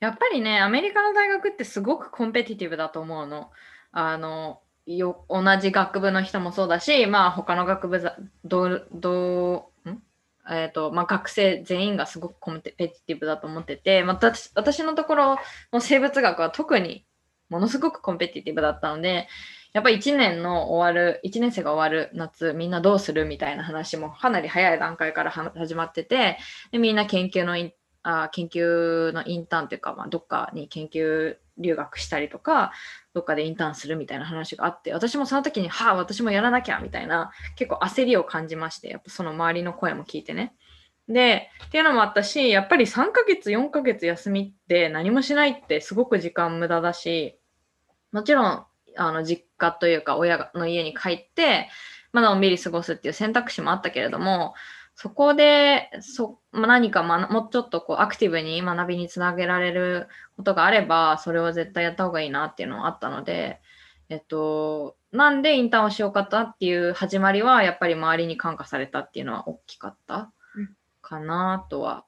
[0.00, 3.50] やっぱりね、アメリカの大学ってすごくコンペティティブだと思うの。
[3.92, 8.16] あのよ同じ学部の人もそうだし、まあ他の学部ざ
[10.50, 15.38] えーとまあ、学生全員がすごくコンペティティブだと思ってて、まあ、私のところ
[15.72, 17.04] の生物学は特に
[17.48, 19.28] ものすごくコンペティティブだったので
[19.72, 26.38] やっぱり1年の終わる1年生が終わる夏みんなどうするみたいな話もかなり早い段階から始まってて
[26.72, 27.72] でみんな研究のイン
[28.02, 32.72] あ研究のインターンというか、まあ、どっかに研究留学したりとか
[33.14, 40.54] どっかでインターンするみたいな話があって私もその時にはあ私もやらなきゃみたいな結構焦りを感じましてやっぱその周りの声も聞いてね。
[41.08, 47.38] でっていうのもあったしやっぱり3ヶ月4ヶ月休みって何もしないってすごく時間無駄だし
[48.10, 51.68] もちろんあの実家というか親の家に帰って
[52.12, 54.54] まあのんびり過ごすっていう選択肢もあったけれども
[54.96, 63.60] そこでそ、まあ、何か、ま、もうちょっとこうアクティブに学びにつなげられることがあればそれを絶対やった方がいいなっていうのはあったので、
[64.08, 70.70] えっと、なんでインターンをしようかったっていう始まりはやっぱり周りに感化されたっていうのは大きかったうん
[71.02, 72.04] かなとは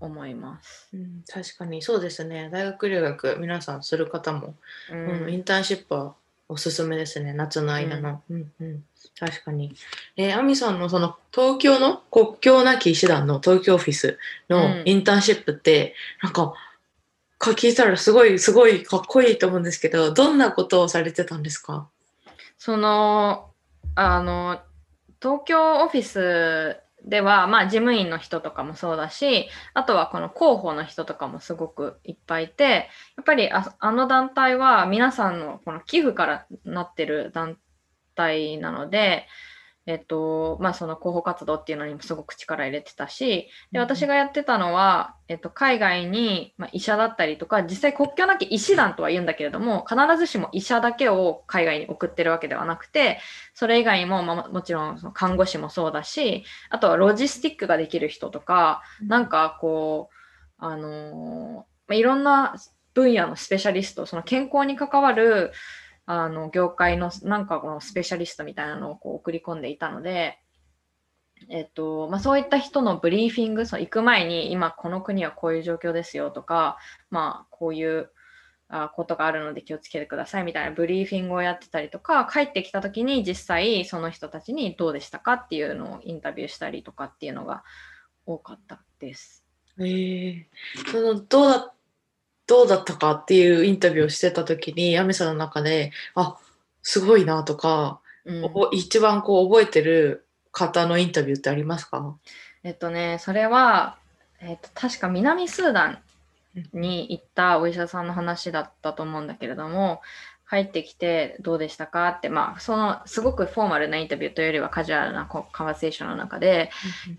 [0.00, 0.90] 思います。
[0.92, 4.56] うん、確かにそうですね大学留学皆さんする方も
[4.90, 6.16] ううん、インターンシップは
[6.52, 8.22] おすすめですね、夏の間の。
[8.30, 8.84] うん、うん、
[9.18, 9.74] 確かに。
[10.16, 16.54] えー、アミさんのその東京の国境なき医師団の東京オフィスのうんインターンシップって、なんか、
[17.38, 21.88] か聞いたらすごい、すごいかっこいいと思うんですけど、どんなことをされてたんですか？
[22.58, 23.50] その
[23.96, 24.60] あの
[25.20, 37.58] 東京オフィスでは、まあ、事務員の人とかもそうだしあとはこの広報の人とかもすごくいっぱいいてやっぱりああの団体は皆さんのこの寄付からなってる団
[38.14, 39.26] 体なので、
[39.86, 53.18] えっとまあ、その広報活動っていうのにもすごく力入れてたしで私がやってたのは、えっと、海外に、まあ、医者だったりとか実際国境なき医師団とは言うんだけれども必ずしも医者だけを海外に送ってるわけではなくて
[53.54, 60.14] それ以外にも、まあ、もちろんその看護師もそうだしあとはロジスティックができる人とかなんかこう
[60.64, 62.54] あのーまあ、いろんな
[62.94, 65.52] 分野のスペシャリストその健康に関わる
[66.06, 70.38] あの業界のなんかこのスペシャリストみたいなのをこう送り込んでいたので、
[71.48, 76.78] えっとまあ、そういった人のブリーフィングその行く前に今この国はこういう状況ですよとか、
[77.10, 78.10] まあ、こういう
[78.68, 85.34] あことがあるので気をつけてくださいみたいなブリーフィングをやってたりとか帰ってきた時に実際その人たちにどうでしたか？
[85.34, 87.64] っていうのをインタビューしたりとかっていうのが
[88.24, 89.44] 多かったです。
[89.78, 90.46] えー、
[90.90, 91.74] そのどうだ
[92.46, 96.36] どうだったかっていうインタビューをしてた時に、アミさんの中で、あ
[96.82, 98.50] すごいなとか、うん。
[98.72, 102.16] 一番こう覚えてる方のインタビューってありますか？
[102.62, 103.96] えっとね、それは、
[104.40, 105.98] えっと、確か南スーダン
[106.72, 110.02] に行ったお医者さんの話だったと思うんだけれども、
[110.48, 116.70] 帰ってきてどうでしたかって、まあ、そのすごくフォーマルなインタビューというよりはカジュアルなこうカバセーションの中で、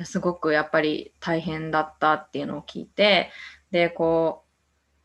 [0.03, 3.31] すごくやっぱり大変だったっていうのを聞いて、
[3.71, 4.42] で、こう、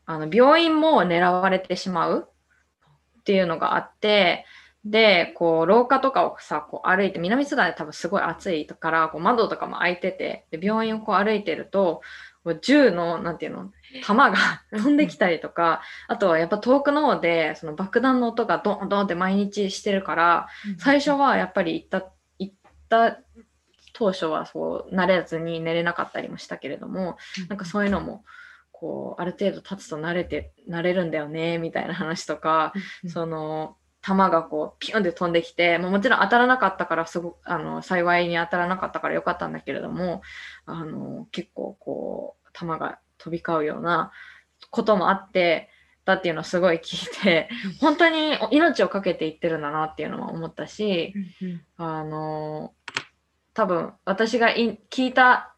[0.09, 2.27] あの病院も狙われてしまう
[3.19, 4.43] っていうのがあって、
[4.83, 12.01] で、こう、廊下とかをさ、こう歩いて、南スダンで多分すごい暑いから、こう窓とかも開いてて、で、病院をこう歩いてると、
[12.63, 13.71] 銃の、なんていうの、
[14.03, 14.37] 弾が
[14.73, 20.47] 飛んできたりとか、あとはやっぱ遠くの方で、その爆弾の音がドンドンって毎日してるから、
[20.79, 22.55] 最初はやっぱり行った、行っ
[22.89, 23.19] た
[23.93, 28.23] 当初はそう慣れずに寝れなかったりもしたけれども、なんかそういうのも、
[28.79, 32.71] こう、ある程度経つと慣れて、慣れるんだよね、みたいな話とか、
[33.03, 40.21] うんその、弾がこう、ピュンって飛んできて、もうもちろん当たらなかったから、すごく、あの、幸いに当たらなかったからよかったんだけれども、
[40.65, 44.11] あの、結構こう、弾が飛び交うような
[44.69, 45.69] こともあって、
[46.05, 47.49] だっていうのをすごい聞いて、
[47.81, 51.13] 本当に命をかけていってるんだなっていうのは思ったし、
[51.77, 52.73] あの
[53.53, 55.53] 多分私がい聞いた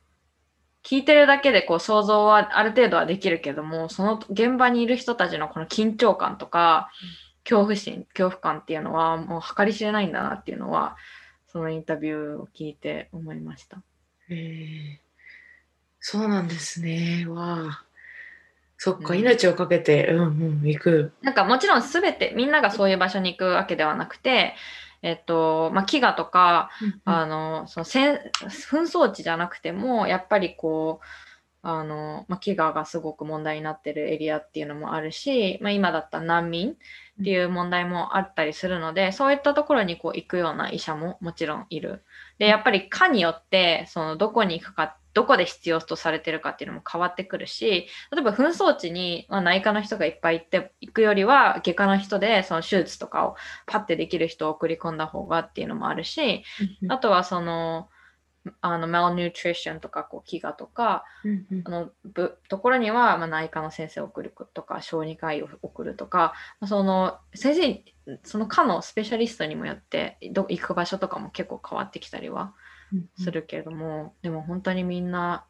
[0.84, 6.90] 聞いてるだけでこう想像はある程度はできるけどもその現場にいる人たちのこの緊張感とか
[7.44, 10.96] 恐怖心恐怖感っていうのはもう計り知れないんだなっていうのは
[11.52, 13.82] そのインタビューを聞いて思いました。
[14.30, 15.02] へえ
[16.02, 17.28] そうなんですね。
[17.30, 17.84] わあ。
[18.78, 21.14] そっか、うん命をかけて、うんうん、行く。
[21.22, 24.56] なんかもちろん全てみんながそういう場所に行くわけではなくて、
[25.02, 26.70] えっとまあ、飢餓とか
[27.06, 31.06] あのその戦紛争地じゃなくてもやっぱりこう
[31.64, 36.76] あの、まあ、飢餓がすごく問題になってるエリアっていうのもあるし、まあ、今だったら難民っ
[37.24, 42.04] ていう問題もあったりするので、そういったところにこう行くような医者ももちろんいる。
[42.39, 53.36] でやっぱり科によってそのどこに行くかどこで必要とされてるかっていうのも変わってくるし例えば紛争地に、まあ、内科の人がいっぱい行って行くよりは外科の人でその手術とかを
[53.66, 56.43] パッてできる人を送り込んだ方がっていうのもあるし
[56.88, 57.89] あとはその、
[58.62, 61.62] あの、malnutrition とか、こう、飢餓とか、うんうん。
[61.64, 67.55] あの、ぶところには、まあ、内科の先生を送るとか、小児科医を送るとか、まあその、先
[68.07, 72.53] 生、その科のスペシャリストにもよって、ど行く場所とかも結構変わってきたりは
[73.18, 75.46] するけれども、でも本当にみんな、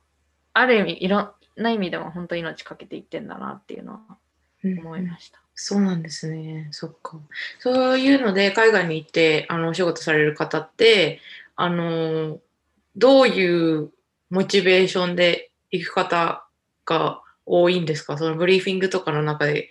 [0.53, 3.99] ある意味、いろんな意味でも本当に命かけていってんだなっていうのは
[4.63, 5.39] うん思いました。
[5.55, 6.69] そうなんですね。
[6.71, 7.19] そっか。
[7.59, 11.19] そういうので、海外に行って、あの、お仕事される方って、
[11.55, 12.39] あの、
[12.95, 13.91] どういう
[14.29, 16.45] モチベーションで行く方
[16.85, 18.17] が多いんですか？
[18.17, 19.69] そのブリーフィングとかの中で、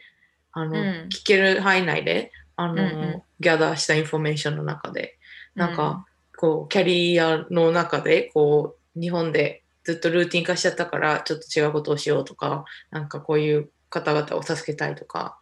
[0.53, 1.09] あの、うん。
[1.09, 2.83] 聞ける範囲内で、あの、うんう
[3.18, 3.23] ん。
[3.41, 5.18] gather したインフォメーションの中で、
[5.55, 6.10] なんか、うん
[6.41, 15.36] こう、キャリアの中で、こう、日本でずっとルーティン化しちゃったから、ちょっと違うことをしようとか、なんかこういう方々を助けたいとか。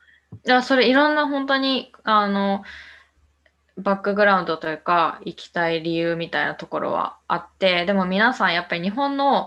[0.44, 2.64] いや、それいろんな本当に、あの、
[3.76, 9.46] バックグラウンドというか、行きたい理由みたいなところはあって、でも皆さんやっぱり日本の、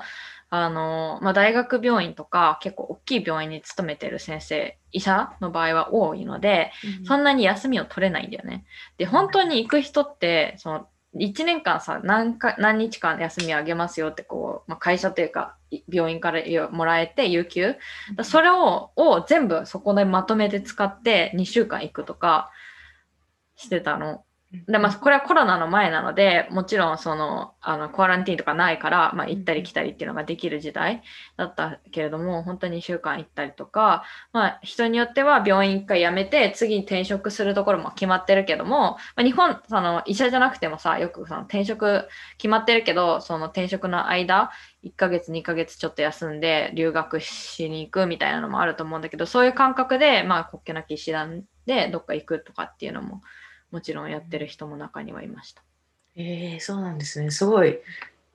[0.49, 6.71] あの、まあ、大学病院とか結構大きい病院に勤めてる先生、医者の場合は多いので、
[7.05, 8.63] そんなに休みを取れないんだよね。
[8.97, 17.75] で、本当に行く人って、その、1年間さ、何か、何日間休みあげますよって、こう、まあ、会社というか、い病院からよもらえて、有給？
[18.23, 22.49] それをを全部そこでまとめて使って2週間行くとか
[23.55, 24.23] してたの。
[24.67, 31.03] で、まあ、これはコロナの前なので、もちろん、その、あの、コアランティーンとかないから、まあ、行ったり来たりっていうのができる時代
[31.37, 44.51] だったけれども、本当に2週間行ったりとか、まあ、人によっては病院一回辞めて、次に転職するところも決まってるけども、まあ、日本、その、医者じゃなくてもさ、よくその転職決まってるけど、その転職の間、
[44.83, 53.21] 1ヶ月、2ヶ月ちょっと休んで留学しに行くみたいなのもあると思うんだけど、そういう感覚で、まあ、国家なき医師団でどっか行くとかっていうのも、
[53.71, 55.63] もちろんやってる人も中にはいました。
[56.15, 57.31] えー、そうなんですね。
[57.31, 57.79] すごい、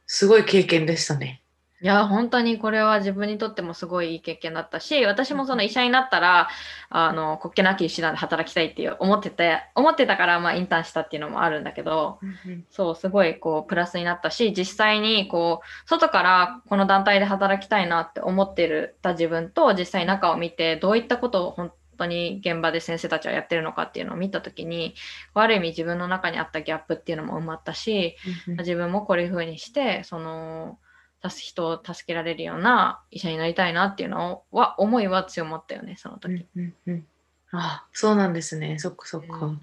[0.06, 1.42] すごい経験でしたね。
[1.82, 6.48] いや、本当にこれは自分にとってもすごいいい経験だったし、私もその医者になったら、
[6.88, 12.18] あの、国家なき医師団で働きたいっていう思ってて、思ってたから、まあ、インターンしたっていうのもあるんだけど、
[12.70, 24.94] そう、すごい、こう、プラスになったし、実際に、こう、外からこの団体で働きたいなって思ってるた自分と、実際中を見て、どういったことを本当に現場で先生たちはやってるのかっていうのを見たときに、
[25.34, 28.16] ある意味自分の中にあったギャップっていうのも埋まったし、
[28.58, 30.78] 自分もこういう風にして、その、
[31.28, 36.46] 助人を助けられるような医者になりたいなっていうのは、思いは強まったよね、その時。
[36.56, 37.06] うんうんうん
[37.52, 38.78] あそうなんですね。
[38.78, 39.46] そっかそっか。
[39.46, 39.60] うん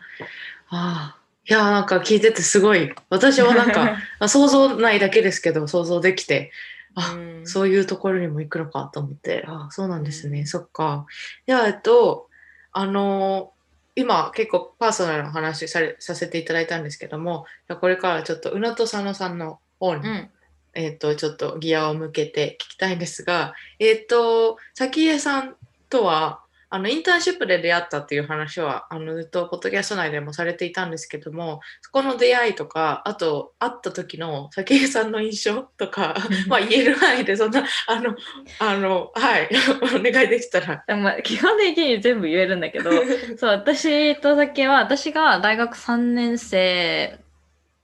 [0.69, 1.23] ああ。
[1.45, 2.93] いや、なんか聞いててすごい。
[3.09, 6.51] 私はなんか、 あ想像ないだけですけど、想像できて、
[6.95, 10.39] あ、うんそういうところにも行くのかと思って、あそうなんですね。
[10.39, 11.05] うんそっか。
[11.45, 12.29] では、えっと、
[12.71, 13.53] あの
[13.95, 20.29] 今結構パーソナルな話されさせていただいたんですけども、じゃあこれからちょっと宇野と佐野さんの方に、うん。
[20.75, 25.55] えっ、と、ちょっとギアを向けて聞きたいんですが、えっ、と、早紀江さん
[25.89, 26.42] とは
[26.74, 36.15] あのインターンシップで出会ったっていう話はあのずっとポッドキャスト内でもされていたんですけどもそこの出会いとかあと会った時の早紀江さんの印象とか
[36.47, 38.15] まあ言える範囲でそんなあの
[38.57, 39.49] あのはい
[39.95, 40.84] お願いできたら。
[40.97, 42.89] まあ基本的に全部言えるんだけど
[43.38, 47.19] そう私と酒は私が大学3年生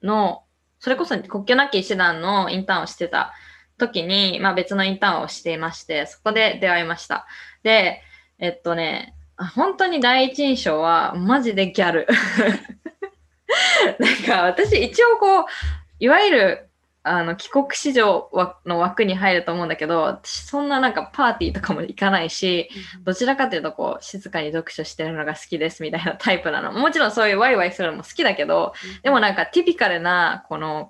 [0.01, 0.41] の
[0.79, 3.35] それこそ国境なき医師団のインターンをしてた
[3.77, 7.27] 時に、まあ、別のインターンをしていましてそこで出会いました。
[7.61, 8.01] で
[8.39, 9.13] えっとね、
[9.55, 12.07] 本当に第一印象はマジでギャル。
[13.99, 15.45] なんか私一応こう、
[15.99, 16.69] いわゆる
[17.03, 18.29] あの帰国子女
[18.65, 22.69] の枠に入ると思うんだけど、私そんななんかパーティーとかも行かないし、
[23.03, 26.71] どちらかというとこう静かに読書してるのが好きですみたいなタイプなの。
[26.71, 28.73] もちろんそういうワイワイするのも好きだけど、
[29.03, 30.87] でもなんかティピカルなこの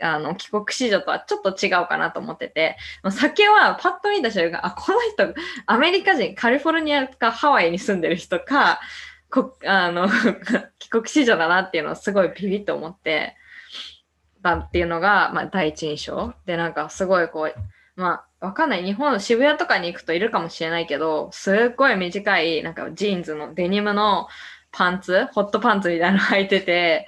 [0.00, 2.76] あの帰国子女とはちょっと違うかなと思ってて
[3.10, 5.34] 酒はパッと見た瞬間あこの人
[5.66, 8.80] アメリカ人カリフォルニアかハワイに住んでる人か
[9.30, 10.08] こあの
[10.78, 13.36] 帰国子女だなっていうのをすごいビビッと思って
[14.44, 16.34] たっていうのが、まあ、第一印象。
[16.46, 18.84] でなんかすごいこうまあわかんない。
[18.84, 24.28] 日本の渋谷とかに行くといるかもしれないけどすっごい短いなんかジーンズのデニムの
[24.70, 27.06] パンツホットパンツみたいなの履いてて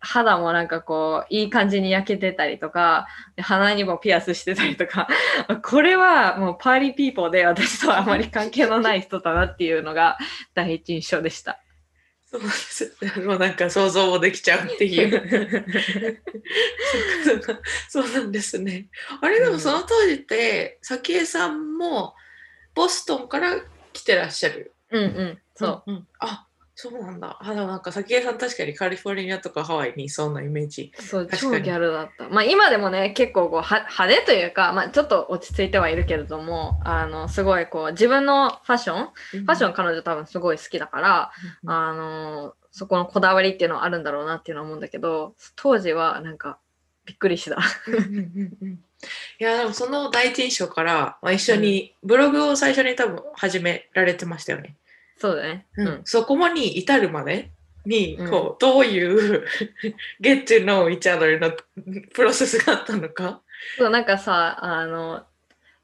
[0.00, 5.08] 肌もなんかこういい感じに焼けてたりとか鼻にもピアスしてたりとか
[5.64, 10.18] これはもう party people で私とはあまり関係のない人だなっていうのが
[10.54, 11.60] 第一印象でした。
[12.30, 12.94] そうです。
[13.24, 15.64] もうなんか想像もできちゃうっていう
[17.88, 18.88] そうなんですね。
[19.22, 22.14] あれでもその当時って早紀江さんも
[22.74, 23.56] ボストンから
[23.94, 24.74] 来てらっしゃる。
[24.90, 25.38] うんうん。
[25.54, 25.90] そう。
[25.90, 26.46] うん、あ
[26.80, 27.36] そうなんだ。
[27.40, 30.92] あ、でもなんか、先江さん確かにカリフォルニアとかハワイにいそうなイメージ。
[31.00, 32.28] そう、超ギャルだった。
[32.28, 41.32] まあ今でもね、結構こうは派手というか、まあちょっと落ち着いてはいるけれども、あの、すごいこう、自分のファッション、ファッション彼女多分すごい好きだから、
[41.66, 46.58] あの、そこのこだわりっていうのはあるんだろうなっていうのは思うんだけど、当時はなんか、
[47.06, 47.58] びっくりした。
[49.40, 54.76] いやでもその第一印象から、まあ、一緒にブログを最初に多分始められてましたよね。
[55.18, 55.66] そうだね。
[55.76, 57.50] うん、そこに至るまで
[57.84, 59.44] に、こう、どういう
[60.22, 61.52] get to know each other の
[62.12, 63.42] プロセスがあったのか？
[63.78, 65.24] そう、なんかさ、あの、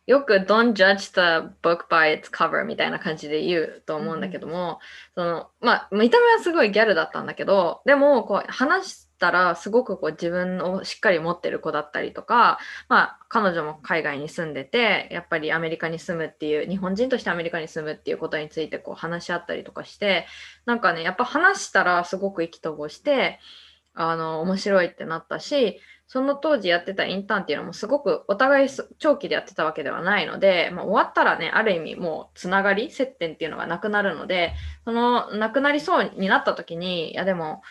[0.07, 4.78] よく don't judge the book by its cover みたいな感じで言うと思うんだけども、
[5.16, 12.59] うん、その、まあ、見た目はすごいギャルだったんだけど、でも、こう、話たらすごくこう自分をしっかり持ってる子だったりとか、
[12.89, 20.27] まあ、彼女も海外に住んでてやっぱりアメリカに住むっていう日本人としてアメリカに住むっていうことについてこう話し合ったりとかして
[20.67, 23.39] なんかねやっぱ話したらすごく意気投合して
[23.95, 34.53] あの面白いってなったしその当時やってたインターンっていうのもすごくお互い長期でやってたわけではないので、まあ、終わったらねある意味もうつながり接点っていうのがなくなるので
[34.85, 37.62] そのなくなりそうになった時にいやでも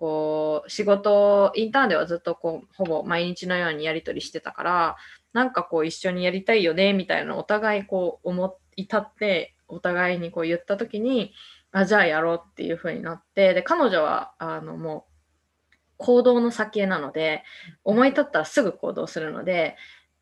[0.00, 4.96] こう仕事インターンではずっとこうほぼ毎日のようにやり取りしてたから
[5.34, 11.34] なんかこう一緒にやりたいよねみたいなお互いこう思いたってお互いにこう言った時に
[11.70, 17.44] あじゃあやろうっていう風になってで彼女はあのもう行動の先なので
[17.84, 19.76] 思い立ったらすぐ行動するので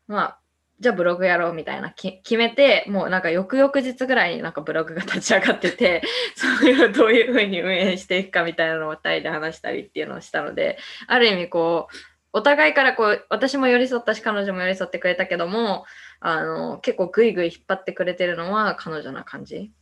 [0.07, 0.39] まあ
[0.79, 6.01] じゃあブログやろうみたいな決めて、もうなんか翌々日ぐらいになんかブログが立ち上がってて、
[6.35, 10.77] そういうどういうふうに運営していくかみたいなのを2人で話したりっていうのをしたので、
[11.07, 11.95] ある意味こう、
[12.31, 15.85] お互いからこう、私も寄り添ったし、彼女も寄り添ってくれたけども、
[16.21, 19.73] あの、結構グイグイ引っ張ってくれてるのは彼女な感じ。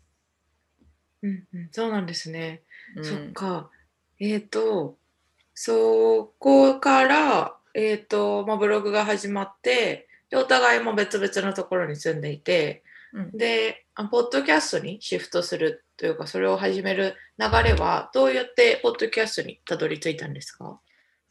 [1.22, 2.64] うんうん、そうなんですね。
[2.96, 3.70] うん、そっか。
[4.20, 4.98] えっ、ー、と、
[5.54, 20.80] そこから、えっ、ー、と、まあ、ブログが始まって、でお互いも別々のところに住んでいて、うん、でポッドキャストにシフトするというかそれを始める流れはどうやってポッドキャストにたどり着いたんですか？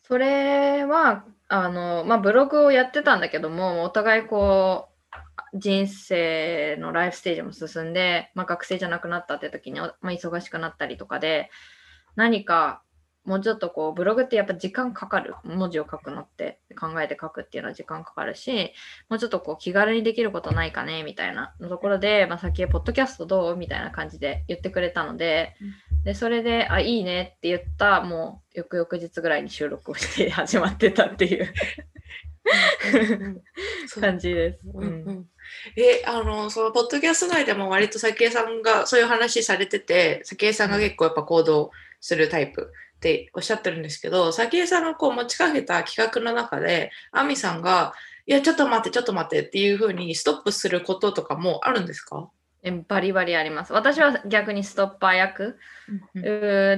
[0.03, 4.89] それはあの、まあ、ブログをやってたんだけどもお互いこ
[5.53, 11.51] う人生のライフステージも進んで、まあ、学生じゃなくなったって時に、まあ、忙しくなったりとかで
[12.15, 12.83] 何か
[13.27, 15.35] もうちょっとこうブログってやっぱ時間かかる。
[15.45, 18.73] 文字を書くのって考えて書くっていうのは時間かかるし
[19.09, 21.55] もうちょっとこう気軽にできることないかねみたいな。
[21.61, 23.57] ところで、まあ、先へポッドキャストどう？
[23.57, 25.57] みたいな感じで言ってくれたので
[26.05, 31.53] でそれであいいねって言ったもう翌々日ぐらいに収録をして始まってたっていう。
[34.01, 34.61] 感じです。
[34.73, 34.81] う。
[34.81, 34.85] ん。
[34.85, 35.27] うん
[35.77, 41.71] えあのそのポッドキャスト内でも割と早紀江さんがそういう話されてて早紀江さんが結構やっぱ行動
[42.01, 42.73] するタイプ
[43.07, 47.95] っておっしゃってるんですけど、早紀さんがこう持ちかけた企画の中で、亜美さんが、
[48.27, 52.29] いや、ちょっと待って、ちょっと待ってっていうふうにストップすることとかもあるんですか？
[52.65, 53.73] えバリバリあります。
[53.73, 55.57] 私は逆にストッパー役
[56.15, 56.23] うん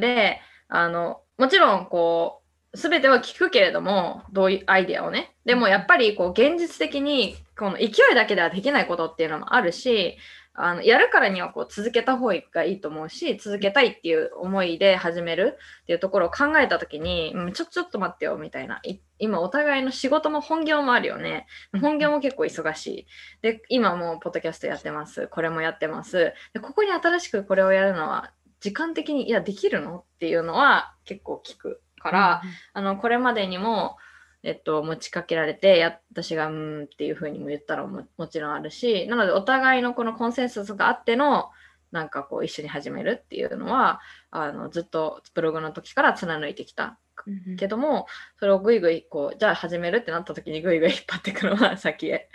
[0.01, 2.43] で、あの、もちろんこ
[2.75, 5.35] う、すべては聞くけれども、どういうアイデアをね。
[5.47, 10.19] でもやっぱりこう、現実的に、この勢いだけではできないことっていうのもあるし、
[10.61, 18.81] あのやるからにはこう続けた方がいいと思うし続けたいっていう思いで始めるっていうところを考えた時に、うん、ちょちょっと待ってよみたいな。
[18.83, 21.47] い今お互いの仕事も本業もあるよね。
[21.81, 23.07] 本業も結構忙しい。
[23.43, 25.29] で今もうポッドキャストやってます。
[25.29, 26.33] これもやってます。
[26.53, 29.99] でここに新しくこれをやるのは時間的にいやできるの？
[29.99, 32.43] っていうのは結構聞くから、
[32.73, 33.97] あのこれまでにも
[34.43, 41.51] えっと、持ちかけられてや私が「うん」っていうふうにも言ったらももちろんあるしなのでお互いのこのコンセンサスがあっての
[41.91, 46.99] なんかこう一緒に始めるっていうのはあのずっとブログの時から貫いてきた。
[47.27, 48.07] うんけども
[48.39, 52.31] それをぐいぐいこうじゃあ始めるってなった時にぐいぐい引っ張っていくのは 先へ。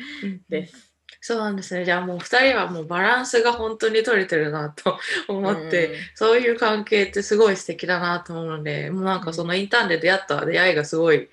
[0.50, 0.94] です。
[1.22, 1.86] そうなんですね。
[1.86, 5.00] じゃあもう2人はもうバランスが本当に取れてるなと
[5.30, 5.96] 思って、うん。
[6.16, 11.30] そういう関係ってすごい素敵だなと思うので、もうなんかそのインターンで出会った出会いがすごい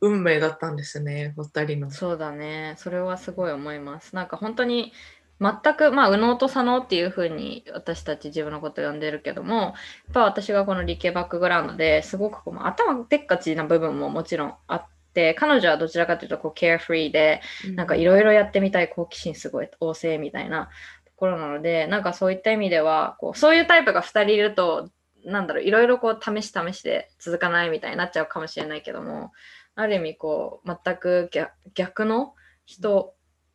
[0.00, 1.90] 運命だったんですね、お二人の。
[1.90, 2.74] そうだね。
[2.78, 4.14] それはすごい思います。
[4.14, 4.92] なんか本当に
[5.40, 9.74] 全く、まあ、右脳と左脳っていう風に私たち自分のこと呼んでるけども、やっ
[10.12, 17.40] ぱ私がこの理系バックグラウンドですごくこうまあ頭でっかちな部分ももちろんあって、彼女はどちらかというとこうケアフリーで、
[17.74, 20.68] なんかいろいろやってみたい好奇心すごい旺盛みたいな
[21.06, 24.90] ところなので、なんかそういった意味では、こうそういうタイプが2人いると、
[25.24, 29.32] なんだろう、いろいろこう試し試しで続かないみたいになっちゃうかもしれないけども、
[29.80, 32.34] ある意味こう全く逆逆の
[32.66, 33.14] 人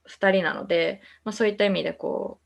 [0.10, 2.40] 2人なので、まあ、そういった意味でこ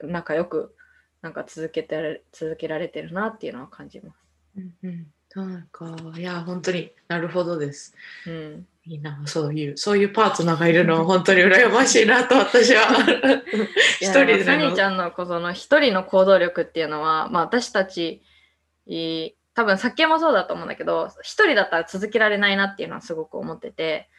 [0.00, 0.74] う仲良く
[1.22, 4.16] なんか続けてられ続けられてるなっていうのは感じます。
[4.56, 7.94] うんうんなんか、いや、本当になるほどです。
[8.26, 12.86] うん、いいな、そういう、そういうパートナーがいるのは本当に羨ましいなと私は。
[14.00, 14.84] 一人でサニーちの。
[14.84, 18.22] ゃんのこの一人の行動力っていうのは、まあ、私たち
[18.86, 24.10] い多分酒もそうだと思うんだけど一人だったら続けられないなっていうのはすごく思ってて、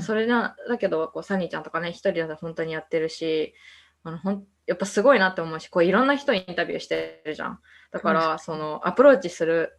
[0.00, 3.54] それなだけどこうサニーちゃんとかね一人だったら本当にやってるし
[4.02, 7.60] あのほんやっぱすごいなって思うしこういろんな人にインタビューしてるじゃん。
[7.92, 9.78] だからそのアプローチする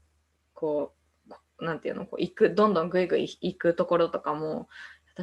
[0.53, 0.93] こ
[1.59, 4.69] うなんていうのこう行くどんどんぐいぐい行くところとかも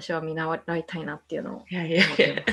[0.00, 2.44] 私は見習いたいなっていうのをいやいやいや。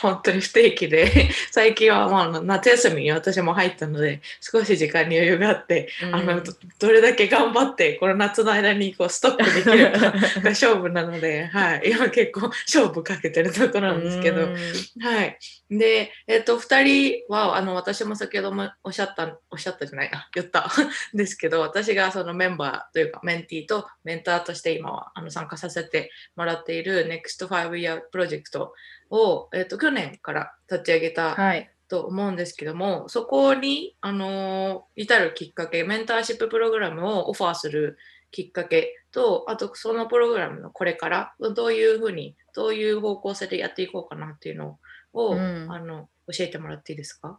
[0.00, 14.56] 本当に不定期で、 最近はまあ夏休みに私も入ったので、少し時間に余裕があって、あのどどれだけ頑張って、この夏の間にこうストックできるか が勝負なので、はい、今結構勝負かけてるところなんですけど、うん。
[15.02, 15.38] はい。
[15.70, 20.60] で、えっ、と、二人は、あの、私も先ほどもおっしゃった、おっしゃったじゃない、あ、言った。
[20.60, 20.66] ん
[21.16, 28.74] ですけど、私がそのメンバーというか、メンティーとメンターとして今はあの参加させてもらっている NEXT 5 Year プロジェクト
[29.10, 31.70] を、えっ、と、去年から立ち上げたはい。
[31.86, 37.98] と思うんですけども、そこに、あのー至るきっかけ、メンターシッププログラムをオファーする
[38.30, 44.78] きっかけと、あとそのプログラムのこれから、どういうふうに、どういう方向性でやっていこうかなっていうの
[45.12, 47.38] を、うんあの教えてもらっていいですか？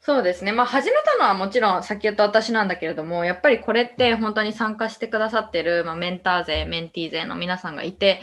[0.00, 0.52] そうですね。
[0.52, 8.22] まあ始めたのはもちろん先ほど私なんだけれども、やっぱりこれって本当に参加してくださってる、まあ、メンター勢、メンティー勢の皆さんがいて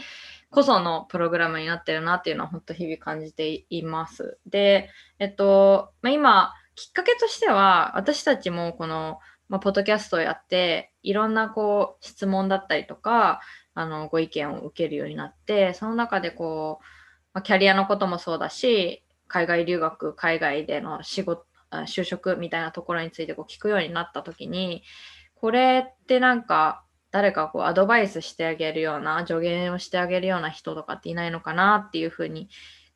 [0.50, 4.38] こそのプログラムになってるなっていうのは本当日々感じています。
[4.46, 9.18] で、えっと、まあ、今、きっかけとしては私たちもこの、
[9.48, 13.40] まあ、ポッドキャストをやっていろんなこう質問だったりとか
[13.74, 16.84] あのご意見を受けるようになってその中でこう、
[17.32, 24.84] まあ、キャリアのこともそうだし海外留学海外での仕事就職みたいなところについてこう聞くようになった時に
[25.34, 26.84] これってなんか
[27.18, 32.48] 誰かこうアドバイスしてあげるような助言をしてあげるような人とかっていないのかなっていうふうに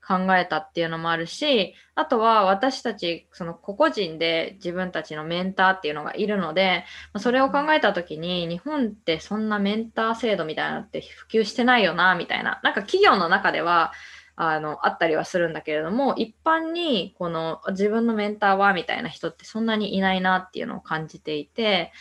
[0.07, 6.85] 考えたっていうのもあるしあとは私たちその個々人で自分たちのメンターっていうのがいるので
[7.19, 13.93] それを考えた時に日本ってそんなメンター制度みたいなのって普及してないよなみたいななんか企業の中では
[14.37, 21.93] あのあったりはするんだけれども一般にこの自分のメンターはみたいな人ってそんなにいないなっていうのを感じていて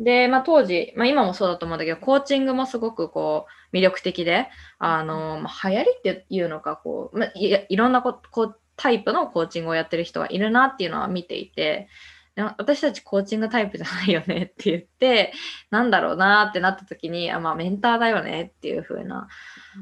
[0.00, 4.48] で、まあ、当時、まあ、今もそうだと思うんだけどコーチングもすごくこう魅力的で
[4.78, 11.88] あの、まあ、流行りっていうのかこう、まあ、いいろんなここうタイプのコーチングをやってる人がいるなっていうのは見ていて
[12.34, 15.32] で私たちコーチングタイプじゃないよね って言って
[15.70, 19.28] なんだろうなってなった時にあ、まあ、メンターだよねっていう風な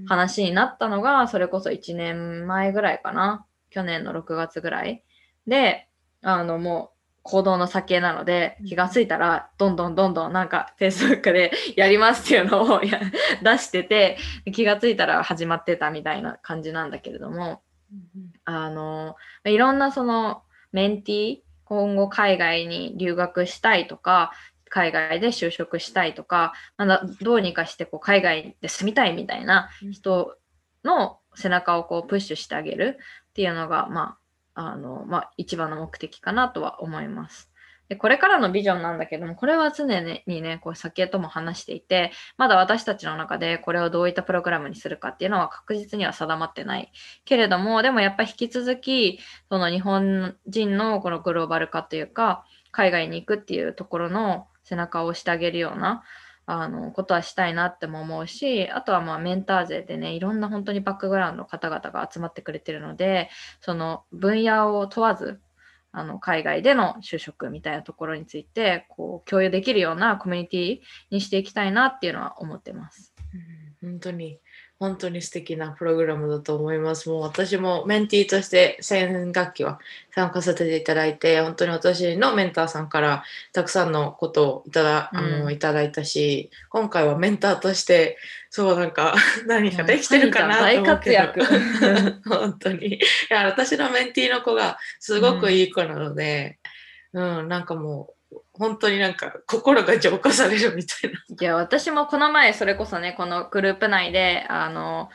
[0.06, 3.46] 話になったのが、それこそ1年前ぐらいかな。
[3.70, 5.04] 去年の6月ぐらい。
[5.46, 5.88] で、
[6.22, 13.00] あの、もう、行動の先なので、気がついたら、どんどんどんどんなんか、Facebook で やりますっていうのを や
[13.42, 14.18] 出してて、
[14.52, 17.62] 気がついたら始まってたみたいな感じなんだけれども、
[18.44, 20.42] あの、いろんなその、
[20.72, 24.32] メンティー、今後海外に留学したいとか、
[24.68, 30.36] 海外で就職したいとか、まだどうにかしてこう海外で住みたいみたいな人
[30.84, 32.98] の背中をこうプッシュしてあげる
[33.30, 34.18] っていうのが、まあ、
[34.60, 37.50] あの、まあ、一番の目的かなとは思います。
[37.88, 39.86] でこれからのビジョンなんだけども、これは常
[40.26, 46.92] にね、こう先へとも話していて、まだ私たちの中でこれをどういったプログラムにするかっていうのは確実には定まってない
[47.24, 56.02] けれども、でもやっぱ引き続き、その日本人のこのグローバル化というか、海外に行くっていうところの背中を押してあげるような、
[56.50, 63.28] あのことはしたいなっても思うしあとはまあメンター勢でねいろんな本当にバックグラウンドの方々が集まってくれてるので
[63.60, 65.42] その分野を問わず
[65.92, 70.78] あの海外での就職みたいなところについてこう共有できるようなコミュニティ
[71.10, 73.14] にしていきたいなっていうのは思ってます。
[73.82, 74.38] うん、本当に
[74.78, 77.08] 本当に素敵なプログラムだと思います。
[77.08, 79.80] もう私もメンティーとして先学期は
[80.14, 88.18] 参加させていただいて、本当に私のメンターさんからたくさんのことをいただ,、あのいただいたし、今回はメンターとして、
[88.50, 89.16] そうなんか
[89.46, 91.10] 何かできてるかなと思って。
[91.10, 91.44] 大活躍。
[92.28, 92.94] 本当に。
[92.94, 93.00] い
[93.30, 96.58] や、私のメンティーの子がすごくいい子なので、
[97.12, 98.17] うん、うん、なんかもう、
[98.52, 101.18] 本当になんか心が浄化されるみたいな。
[101.40, 105.08] いや、私もこの前それこそね、このグループ内で、あの、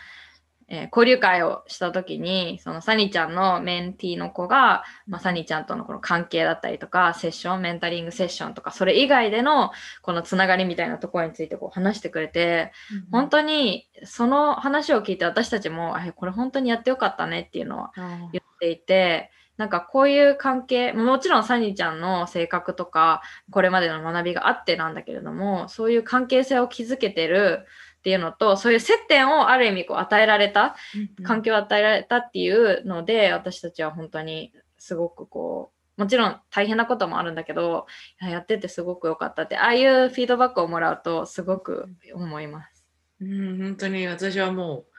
[0.69, 17.91] えー、交流会をした時に、そのサニーちゃんのメンティーの子が、まあ、サニーちゃんとのこの関係だったりとか、セッション、メンタリングセッションとか、それ以外でのこのつながりみたいなところについてこう話してくれて、うん、本当にその話を聞いて私たちも、え、これ本当にやってよかったねっていうのは
[18.31, 27.65] 言っていて、なんかこういう関係、もちろんサニーちゃんの性格とか、これまでの学びがあってなんだけれども、そういう関係性を築けてる
[27.99, 30.75] っていうのと、そういう接点をある意味こう与えられた、
[31.23, 37.85] 環境を与えられたっていうので、私たちは本当にすごくこう、もちろん大変なこともあるんだけど、
[38.19, 42.83] やっててすごく良かったって、ああいうフィードバックをもらうとすごく思います。
[43.21, 44.92] うん、本当に私はもう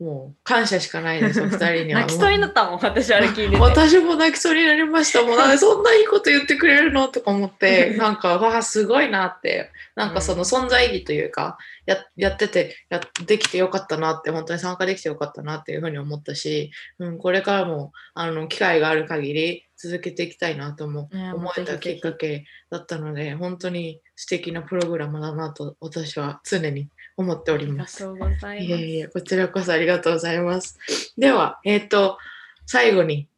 [0.00, 2.00] もう感謝しかないです、お二人には。
[2.06, 3.56] 泣きそうになったもん、私あれ聞いてて。
[3.56, 5.36] 私も泣きそうになりましたもん。
[5.36, 16.70] なんでそんないいこと言ってくれるのとか思って、 なんか、わあ、すごいなって、なんかその存在意義というか、ややっててや、できてよかったなって、本当に参加できてよかったなっていうふうに思ったし、
[17.00, 26.88] うん、これからも、あの、機会がある限り続けていきたいなとも思えたきっかけだったので、本当に素敵なプログラムだなと、私は常に
[27.18, 28.06] 思っております。
[28.06, 28.64] ありがとうございます。
[28.64, 30.78] いえいえ、こちらこそありがとうございます。
[31.18, 32.16] では、えっ、ー、と、
[32.64, 33.28] 最後に、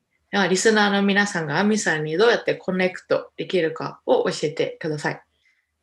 [0.48, 5.22] リスナーの皆さんがアミさんにどうやってコネクトできるかを教えてください。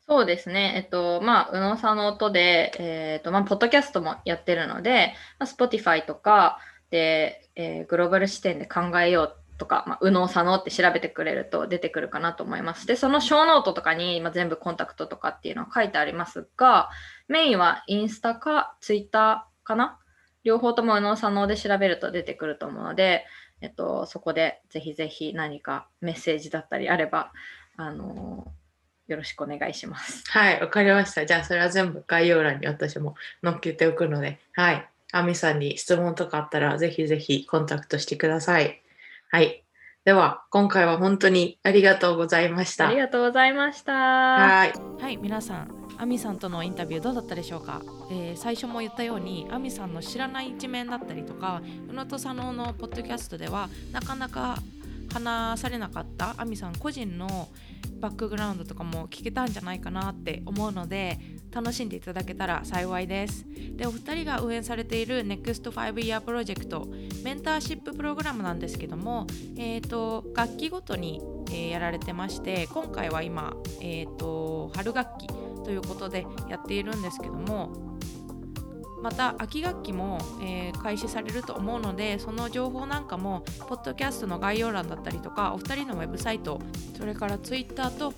[0.08, 0.74] そうですね。
[0.78, 6.60] えっと、まあ、宇野さんの音で、えっと、まあ、ポッドキャストもやってるので、まあ、Spotify とか
[6.92, 12.88] で、えー、グローバル視点で考えようとか、まあ、右脳左脳って調べてくれると出てくるかなと思います。
[12.88, 16.90] で、そのショーノートとかに、まあ、全部コンタクトとかっていうのは書いてありますが、
[17.28, 20.00] メインはインスタかツイッターかな？
[20.44, 23.26] 両方とも右脳左脳で調べると出てくると思うので、
[23.60, 27.32] えっと、そこでぜひぜひ何かメッセージだったりあれば、
[27.76, 30.24] あのー、よろしくお願いします。
[30.30, 31.26] はい、わかりました。
[31.26, 34.88] じゃあ、それは全部概要欄に私も載っけておくので、はい。
[35.12, 38.82] アミさんに質問とかあったら、ぜひぜひコンタクトしてください。
[39.32, 39.64] はい。
[40.06, 42.88] では、今回は本当にありがとうございました。
[42.88, 43.94] ありがとうございました。
[43.94, 44.74] はい。
[45.02, 47.82] はい、皆さん、アミさんとのインタビューどうだったでしょうか、
[48.12, 54.60] えー、最初も言ったように、アミさんの知らない一面だったりとか、宇野と佐野のポッドキャストでは、なかなか
[55.10, 57.50] 話されなかったアミさん個人の
[58.00, 61.18] バックグラウンドとかも聞けたんじゃないかなって思うので
[61.52, 63.46] 楽しんでいただけたら幸いです。
[63.76, 66.88] でお二人が運営されている NEXT5 Year プロジェクト
[67.24, 69.26] メンターシッププログラムなんですけども、
[69.56, 75.28] えーと、楽器ごとに、えー、やられてまして今回は今、えーと春楽器
[75.64, 77.70] ということでやっているんですけども
[79.02, 86.60] また秋学期も、えー、開始されると思うのでその情報なんかもポッドキャストの概要欄だったりとかお二人のウェブサイト
[86.98, 88.14] それから Twitter と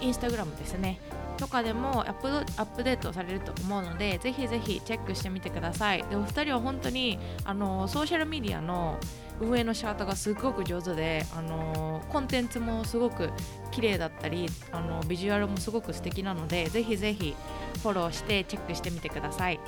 [0.00, 1.00] Instagram ですね
[1.36, 6.04] とかでもアップアップデートされると思うのでぜひぜひチェックしてみてください。
[6.04, 8.98] でお二人は本当にあのソーシャルメディアの
[9.40, 13.30] 運営の仕方がすごく上手であのコンテンツもすごく
[13.70, 17.34] 綺麗だったりあのビジュアルもすごく素敵なのでぜひぜひ
[17.82, 19.60] フォローしてチェックしてみてください。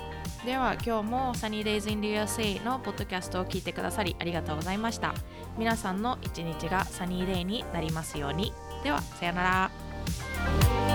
[0.45, 5.15] では今日も Sunny Days in the USA のポッドキャストを聞いてくださりありがとうございました。
[5.59, 8.53] 皆さんの一日がサニーデイになりますように。
[8.85, 10.86] ではさよなら。